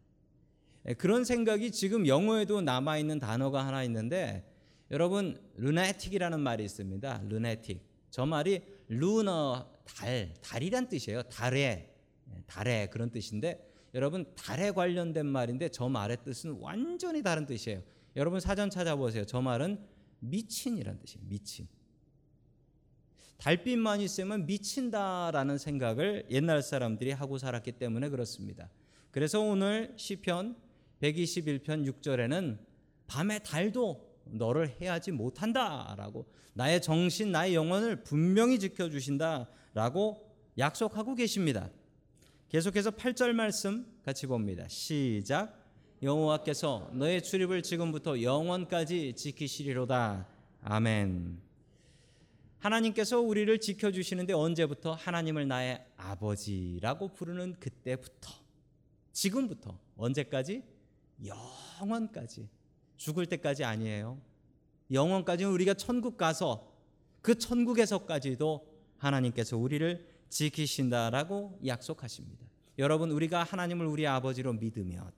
예, 0.89 0.95
그런 0.95 1.25
생각이 1.25 1.71
지금 1.71 2.07
영어에도 2.07 2.61
남아 2.61 2.99
있는 2.99 3.19
단어가 3.19 3.65
하나 3.67 3.85
있는데 3.85 4.49
여러분 4.91 5.41
루네틱이라는 5.57 6.41
말이 6.41 6.65
있습니다. 6.65 7.23
루네틱. 7.29 7.81
저 8.11 8.27
말이 8.27 8.63
루너 8.89 9.71
달 9.85 10.35
달이란 10.43 10.89
뜻이에요. 10.89 11.23
달에 11.25 11.61
예, 11.61 11.92
달에 12.47 12.89
그런 12.91 13.11
뜻인데 13.11 13.69
여러분 13.95 14.25
달에 14.35 14.71
관련된 14.71 15.27
말인데 15.27 15.69
저 15.69 15.89
말의 15.89 16.19
뜻은 16.25 16.59
완전히 16.61 17.23
다른 17.23 17.47
뜻이에요. 17.47 17.83
여러분 18.17 18.41
사전 18.41 18.71
찾아보세요. 18.71 19.25
저 19.25 19.41
말은 19.41 19.79
미친이란 20.21 20.99
뜻이에요. 20.99 21.27
미친. 21.29 21.69
달빛만 23.39 24.01
있으면 24.01 24.47
미친다라는 24.47 25.59
생각을 25.59 26.27
옛날 26.31 26.63
사람들이 26.63 27.11
하고 27.11 27.39
살았기 27.39 27.73
때문에 27.73 28.09
그렇습니다. 28.09 28.71
그래서 29.11 29.41
오늘 29.41 29.93
시편 29.97 30.57
121편 31.01 31.93
6절에는 31.93 32.59
밤에 33.09 33.41
달도 33.41 34.13
너를 34.27 34.77
해하지 34.81 35.11
못한다라고 35.11 36.27
나의 36.55 36.81
정신 36.81 37.33
나의 37.33 37.55
영혼을 37.55 38.05
분명히 38.05 38.59
지켜 38.59 38.89
주신다라고 38.89 40.33
약속하고 40.57 41.15
계십니다. 41.15 41.71
계속해서 42.53 42.91
8절 42.91 43.33
말씀 43.33 43.87
같이 44.05 44.27
봅니다. 44.27 44.69
시작 44.69 45.59
여호와께서 46.03 46.91
너의 46.93 47.23
출입을 47.23 47.63
지금부터 47.63 48.21
영원까지 48.21 49.15
지키시리로다. 49.15 50.29
아멘. 50.61 51.41
하나님께서 52.59 53.21
우리를 53.21 53.59
지켜 53.59 53.91
주시는데 53.91 54.35
언제부터 54.35 54.93
하나님을 54.93 55.49
나의 55.49 55.83
아버지라고 55.97 57.15
부르는 57.15 57.55
그때부터 57.59 58.31
지금부터 59.13 59.79
언제까지 59.97 60.63
영원까지 61.25 62.51
죽을 62.99 63.25
때까지 63.25 63.65
아니에요. 63.65 64.21
영원까지는 64.91 65.51
우리가 65.51 65.73
천국 65.73 66.19
가서 66.19 66.71
그 67.23 67.35
천국에서까지도 67.35 68.67
하나님께서 68.99 69.57
우리를 69.57 70.12
지키신다라고 70.33 71.61
약속하십니다. 71.67 72.47
여러분 72.79 73.11
우리가 73.11 73.45
하나님을 73.45 73.85
우리 73.85 74.07
아버지로 74.07 74.55
믿으면 74.55 75.13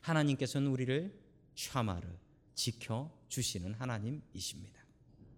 하나님께서는 0.00 0.68
우리를 0.68 1.16
샤마르 1.54 2.08
지켜 2.56 3.10
주시는 3.28 3.74
하나님이십니다. 3.74 4.80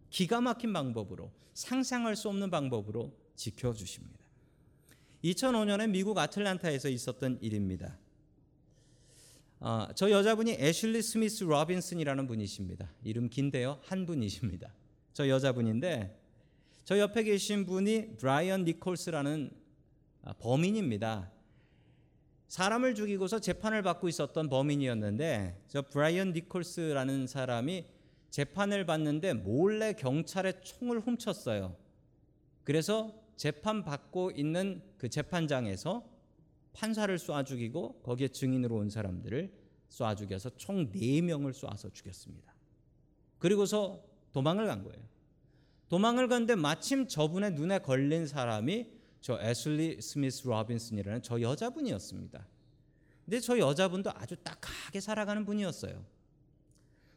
기가 0.09 0.41
막힌 0.41 0.73
방법으로 0.73 1.31
상상할 1.53 2.17
수 2.17 2.31
없는 2.31 2.51
방법으로 2.51 3.15
지켜 3.35 3.75
주십니다. 3.75 4.25
2005년에 5.23 5.91
미국 5.91 6.17
아틀란타에서 6.17 6.89
있었던 6.89 7.39
일입니다. 7.43 7.99
어, 9.61 9.89
저 9.95 10.11
여자분이 10.11 10.53
애슐리 10.53 11.03
스미스 11.03 11.45
로빈슨이라는 11.45 12.27
분이십니다. 12.27 12.91
이름 13.05 13.29
긴데요. 13.29 13.81
한 13.83 14.07
분이십니다. 14.07 14.73
저 15.13 15.29
여자분인데 15.29 16.26
저 16.87 17.01
옆에 17.01 17.25
계신 17.25 17.67
분이 17.67 18.17
브라이언 18.17 18.63
니콜스라는 18.63 19.51
아, 20.23 20.33
범인입니다. 20.35 21.33
사람을 22.47 22.95
죽이고서 22.95 23.41
재판을 23.41 23.83
받고 23.83 24.09
있었던 24.09 24.49
범인이었는데 24.49 25.65
저 25.67 25.83
브라이언 25.83 26.33
니콜스라는 26.35 27.27
사람이 27.27 27.87
재판을 28.31 28.87
받는데 28.87 29.35
몰래 29.35 29.95
경찰의 29.95 30.61
총을 30.63 31.01
훔쳤어요. 31.01 31.77
그래서 32.63 33.21
재판 33.35 33.83
받고 33.83 34.31
있는 34.37 34.81
그 34.97 35.09
재판장에서 35.09 36.09
판사를 36.73 37.17
쏴 37.19 37.47
죽이고 37.47 38.03
거기에 38.05 38.29
증인으로 38.29 38.77
온 38.77 38.91
사람들을 38.91 39.53
쏴 39.91 40.17
죽여서 40.17 40.51
총 40.51 40.93
4명을 40.93 41.51
쏴서 41.51 41.93
죽였습니다. 41.93 42.55
그리고서 43.41 44.05
도망을 44.31 44.69
간 44.69 44.85
거예요. 44.85 45.16
도망을 45.89 46.29
갔는데 46.29 46.57
마침 46.57 47.07
저분의 47.07 47.53
눈에 47.53 47.79
걸린 47.79 48.27
사람이 48.27 48.91
저 49.21 49.41
애슐리 49.41 50.01
스미스 50.01 50.47
로빈슨이라는 50.47 51.23
저 51.23 51.41
여자분이었습니다. 51.41 52.47
근데 53.25 53.41
저 53.41 53.59
여자분도 53.59 54.11
아주 54.15 54.37
딱하게 54.37 55.01
살아가는 55.01 55.45
분이었어요. 55.45 56.05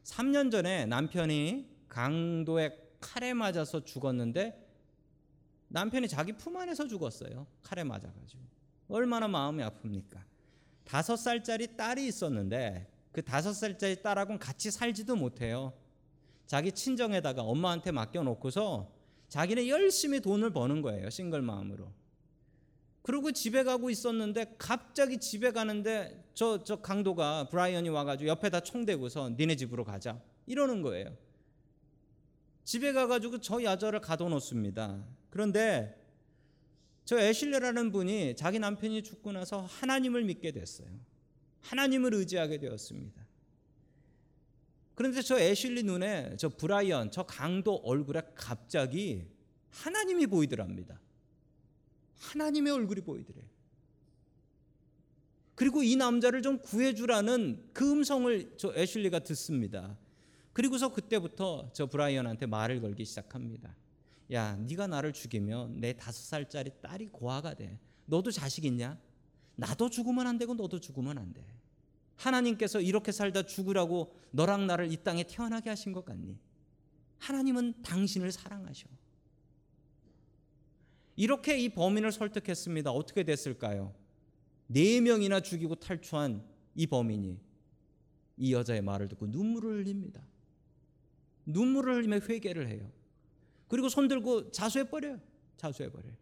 3년 0.03 0.51
전에 0.51 0.85
남편이 0.85 1.67
강도에 1.87 2.77
칼에 2.99 3.33
맞아서 3.33 3.83
죽었는데 3.83 4.67
남편이 5.67 6.07
자기 6.07 6.33
품 6.33 6.57
안에서 6.57 6.87
죽었어요. 6.87 7.45
칼에 7.61 7.83
맞아가지고. 7.83 8.41
얼마나 8.87 9.27
마음이 9.27 9.63
아픕니까? 9.63 10.19
다섯 10.83 11.15
살짜리 11.15 11.77
딸이 11.77 12.07
있었는데 12.07 12.91
그 13.11 13.21
다섯 13.23 13.53
살짜리 13.53 14.01
딸하고는 14.01 14.39
같이 14.39 14.71
살지도 14.71 15.15
못해요. 15.15 15.73
자기 16.49 16.71
친정에다가 16.71 17.43
엄마한테 17.43 17.91
맡겨놓고서 17.91 18.91
자기는 19.27 19.67
열심히 19.67 20.19
돈을 20.19 20.49
버는 20.49 20.81
거예요. 20.81 21.11
싱글 21.11 21.43
마음으로. 21.43 21.93
그리고 23.03 23.31
집에 23.31 23.61
가고 23.61 23.91
있었는데 23.91 24.55
갑자기 24.57 25.19
집에 25.19 25.51
가는데 25.51 26.27
저, 26.33 26.63
저 26.63 26.77
강도가 26.77 27.47
브라이언이 27.49 27.89
와가지고 27.89 28.29
옆에다 28.29 28.61
총 28.61 28.83
대고서 28.83 29.29
니네 29.29 29.57
집으로 29.57 29.83
가자. 29.83 30.19
이러는 30.47 30.81
거예요. 30.81 31.15
집에 32.63 32.93
가가지고 32.93 33.41
저 33.41 33.61
여자를 33.61 34.01
가둬놓습니다. 34.01 35.05
그런데 35.29 36.03
저 37.05 37.19
애실레라는 37.19 37.91
분이 37.91 38.35
자기 38.35 38.57
남편이 38.57 39.03
죽고 39.03 39.33
나서 39.33 39.61
하나님을 39.61 40.23
믿게 40.23 40.51
됐어요. 40.51 40.89
하나님을 41.61 42.15
의지하게 42.15 42.57
되었습니다. 42.57 43.18
그런데 44.99 45.21
저 45.21 45.39
애실리 45.39 45.83
눈에 45.83 46.35
저 46.35 46.49
브라이언, 46.49 47.11
저 47.11 47.23
강도 47.23 47.75
얼굴에 47.85 48.21
갑자기 48.35 49.25
하나님이 49.69 50.27
보이더랍니다. 50.27 50.99
하나님의 52.17 52.73
얼굴이 52.73 52.99
보이더래요. 52.99 53.45
그리고 55.55 55.83
이 55.83 55.95
남자를 55.95 56.41
좀 56.41 56.59
구해주라는 56.59 57.69
그 57.71 57.89
음성을 57.89 58.57
저 58.57 58.73
애슐리가 58.75 59.19
듣습니다. 59.19 59.97
그리고서 60.51 60.91
그때부터 60.91 61.69
저 61.71 61.85
브라이언한테 61.85 62.47
말을 62.47 62.81
걸기 62.81 63.05
시작합니다. 63.05 63.73
야, 64.33 64.57
네가 64.57 64.87
나를 64.87 65.13
죽이면 65.13 65.79
내 65.79 65.93
다섯 65.93 66.19
살짜리 66.25 66.71
딸이 66.81 67.07
고아가 67.13 67.53
돼. 67.53 67.79
너도 68.05 68.31
자식 68.31 68.65
있냐? 68.65 68.99
나도 69.55 69.89
죽으면 69.89 70.27
안 70.27 70.37
되고 70.37 70.53
너도 70.53 70.77
죽으면 70.77 71.17
안 71.17 71.31
돼. 71.31 71.41
하나님께서 72.19 72.81
이렇게 72.81 73.11
살다 73.11 73.43
죽으라고 73.43 74.13
너랑 74.31 74.67
나를 74.67 74.91
이 74.91 74.97
땅에 74.97 75.23
태어나게 75.23 75.69
하신 75.69 75.93
것 75.93 76.03
같니? 76.03 76.37
하나님은 77.17 77.81
당신을 77.81 78.31
사랑하셔. 78.31 78.87
이렇게 81.15 81.57
이 81.57 81.69
범인을 81.69 82.11
설득했습니다. 82.11 82.91
어떻게 82.91 83.23
됐을까요? 83.23 83.93
네 84.67 85.01
명이나 85.01 85.39
죽이고 85.39 85.75
탈출한 85.75 86.45
이 86.75 86.87
범인이 86.87 87.39
이 88.37 88.53
여자의 88.53 88.81
말을 88.81 89.07
듣고 89.09 89.27
눈물을 89.27 89.79
흘립니다. 89.79 90.21
눈물을 91.45 91.95
흘리며 91.95 92.19
회개를 92.19 92.67
해요. 92.69 92.91
그리고 93.67 93.89
손 93.89 94.07
들고 94.07 94.51
자수해 94.51 94.89
버려요. 94.89 95.19
자수해 95.57 95.89
버려요. 95.89 96.13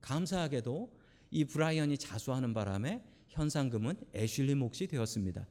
감사하게도 0.00 0.92
이 1.30 1.44
브라이언이 1.44 1.98
자수하는 1.98 2.54
바람에 2.54 3.02
현상금은 3.32 3.96
애슐리 4.14 4.54
몫이 4.54 4.86
되었습니다. 4.86 5.46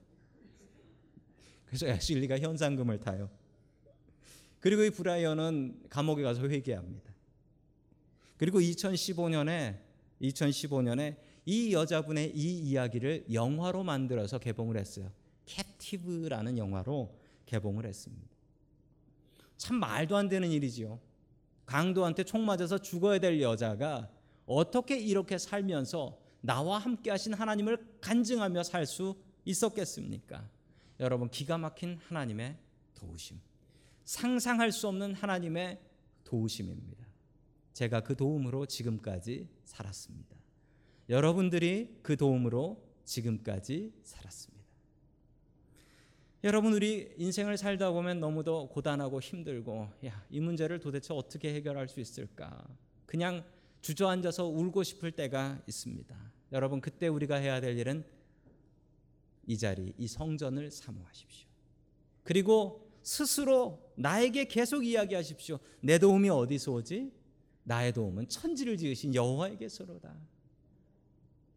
그래서 1.65 1.87
애슐리가 1.87 2.39
현상금을 2.39 2.99
타요. 2.99 3.29
그리고 4.59 4.83
이 4.83 4.91
브라이언은 4.91 5.87
감옥에 5.89 6.21
가서 6.21 6.47
회개합니다. 6.47 7.11
그리고 8.37 8.59
2015년에 8.59 9.79
2015년에 10.21 11.17
이 11.45 11.73
여자분의 11.73 12.33
이 12.35 12.59
이야기를 12.59 13.25
영화로 13.33 13.83
만들어서 13.83 14.37
개봉을 14.37 14.77
했어요. 14.77 15.11
캡티브라는 15.45 16.59
영화로 16.59 17.17
개봉을 17.47 17.87
했습니다. 17.87 18.27
참 19.57 19.77
말도 19.77 20.15
안 20.15 20.29
되는 20.29 20.51
일이지요. 20.51 20.99
강도한테 21.65 22.23
총 22.25 22.45
맞아서 22.45 22.77
죽어야 22.77 23.17
될 23.17 23.41
여자가 23.41 24.11
어떻게 24.45 24.99
이렇게 24.99 25.39
살면서 25.39 26.20
나와 26.41 26.79
함께 26.79 27.11
하신 27.11 27.33
하나님을 27.33 27.97
간증하며 28.01 28.63
살 28.63 28.85
수 28.85 29.15
있었겠습니까? 29.45 30.47
여러분 30.99 31.29
기가 31.29 31.57
막힌 31.57 31.97
하나님의 32.07 32.57
도우심. 32.95 33.39
상상할 34.05 34.71
수 34.71 34.87
없는 34.87 35.13
하나님의 35.15 35.79
도우심입니다. 36.23 37.05
제가 37.73 38.01
그 38.01 38.15
도움으로 38.15 38.65
지금까지 38.65 39.47
살았습니다. 39.65 40.35
여러분들이 41.09 41.99
그 42.03 42.17
도움으로 42.17 42.83
지금까지 43.05 43.93
살았습니다. 44.03 44.61
여러분 46.43 46.73
우리 46.73 47.13
인생을 47.17 47.57
살다 47.57 47.91
보면 47.91 48.19
너무도 48.19 48.69
고단하고 48.69 49.21
힘들고 49.21 49.89
야, 50.05 50.25
이 50.29 50.39
문제를 50.39 50.79
도대체 50.79 51.13
어떻게 51.13 51.53
해결할 51.53 51.87
수 51.87 51.99
있을까? 51.99 52.63
그냥 53.05 53.43
주저앉아서 53.81 54.45
울고 54.47 54.83
싶을 54.83 55.11
때가 55.11 55.61
있습니다. 55.67 56.15
여러분 56.51 56.81
그때 56.81 57.07
우리가 57.07 57.35
해야 57.35 57.59
될 57.61 57.77
일은 57.77 58.03
이 59.47 59.57
자리, 59.57 59.93
이 59.97 60.07
성전을 60.07 60.69
사모하십시오. 60.71 61.47
그리고 62.23 62.87
스스로 63.01 63.91
나에게 63.95 64.45
계속 64.45 64.85
이야기하십시오. 64.85 65.59
내 65.81 65.97
도움이 65.97 66.29
어디서 66.29 66.71
오지? 66.73 67.11
나의 67.63 67.93
도움은 67.93 68.27
천지를 68.27 68.77
지으신 68.77 69.15
여호와에게서로다. 69.15 70.15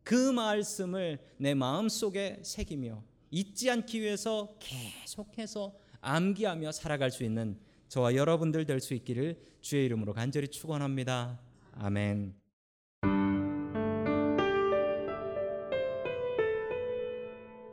그 0.03 0.33
말씀을 0.33 1.19
내 1.39 1.55
마음 1.55 1.89
속에 1.89 2.41
새기며 2.43 3.03
잊지 3.31 3.71
않기 3.71 4.01
위해서 4.01 4.57
계속해서 4.61 5.75
암기하며 6.01 6.73
살아갈 6.73 7.11
수 7.11 7.25
있는 7.25 7.59
저와 7.89 8.15
여러분들 8.15 8.67
될 8.67 8.81
수 8.81 8.95
있기를 8.95 9.41
주의 9.61 9.85
이름으로 9.87 10.13
간절히 10.13 10.49
축원합니다. 10.49 11.41
아멘. 11.77 12.35